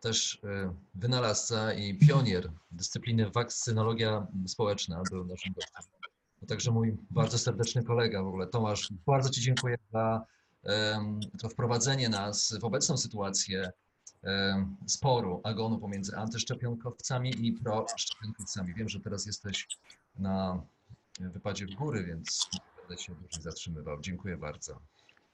też 0.00 0.40
e, 0.44 0.74
wynalazca 0.94 1.72
i 1.72 1.98
pionier 1.98 2.50
dyscypliny 2.70 3.30
wakcynologia 3.30 4.26
społeczna, 4.46 5.02
był 5.10 5.24
naszym 5.24 5.52
gościem. 5.52 5.82
To 6.40 6.46
także 6.46 6.70
mój 6.70 6.96
bardzo 7.10 7.38
serdeczny 7.38 7.84
kolega 7.84 8.22
w 8.22 8.26
ogóle. 8.26 8.46
Tomasz, 8.46 8.92
bardzo 9.06 9.30
Ci 9.30 9.40
dziękuję 9.40 9.78
za 9.92 10.24
to 11.38 11.48
wprowadzenie 11.48 12.08
nas 12.08 12.54
w 12.60 12.64
obecną 12.64 12.96
sytuację 12.96 13.72
sporu, 14.86 15.40
agonu 15.44 15.78
pomiędzy 15.78 16.16
antyszczepionkowcami 16.16 17.46
i 17.46 17.52
proszczepionkowcami. 17.52 18.74
Wiem, 18.74 18.88
że 18.88 19.00
teraz 19.00 19.26
jesteś 19.26 19.68
na 20.18 20.62
wypadzie 21.20 21.66
w 21.66 21.74
góry, 21.74 22.04
więc 22.04 22.48
będę 22.78 23.02
się 23.02 23.14
dłużej 23.14 23.42
zatrzymywał. 23.42 24.00
Dziękuję 24.00 24.36
bardzo. 24.36 24.80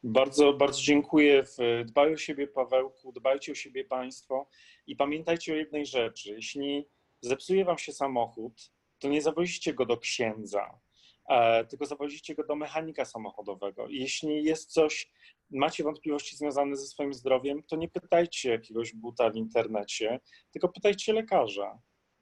Bardzo, 0.03 0.53
bardzo 0.53 0.83
dziękuję. 0.83 1.45
Dbaj 1.85 2.15
o 2.15 2.17
siebie, 2.17 2.47
Pawełku, 2.47 3.13
dbajcie 3.13 3.53
o 3.53 3.55
siebie 3.55 3.85
Państwo 3.85 4.49
i 4.87 4.97
pamiętajcie 4.97 5.53
o 5.53 5.57
jednej 5.57 5.87
rzeczy. 5.87 6.31
Jeśli 6.31 6.89
zepsuje 7.21 7.65
Wam 7.65 7.79
się 7.79 7.93
samochód, 7.93 8.73
to 8.99 9.09
nie 9.09 9.23
zawozicie 9.23 9.75
go 9.75 9.87
do 9.87 9.97
księdza, 9.97 10.81
e, 11.29 11.65
tylko 11.65 11.87
zawozicie 11.87 12.35
go 12.35 12.45
do 12.45 12.57
mechanika 12.57 13.05
samochodowego. 13.05 13.87
Jeśli 13.89 14.45
jest 14.45 14.73
coś, 14.73 15.11
macie 15.51 15.85
wątpliwości 15.85 16.37
związane 16.37 16.77
ze 16.77 16.87
swoim 16.87 17.15
zdrowiem, 17.15 17.63
to 17.63 17.77
nie 17.77 17.89
pytajcie 17.89 18.51
jakiegoś 18.51 18.95
buta 18.95 19.31
w 19.31 19.37
internecie, 19.37 20.21
tylko 20.51 20.69
pytajcie 20.69 21.13
lekarza. 21.13 21.79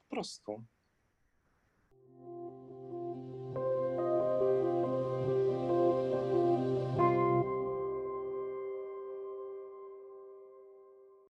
Po 0.08 0.16
prostu. 0.16 0.64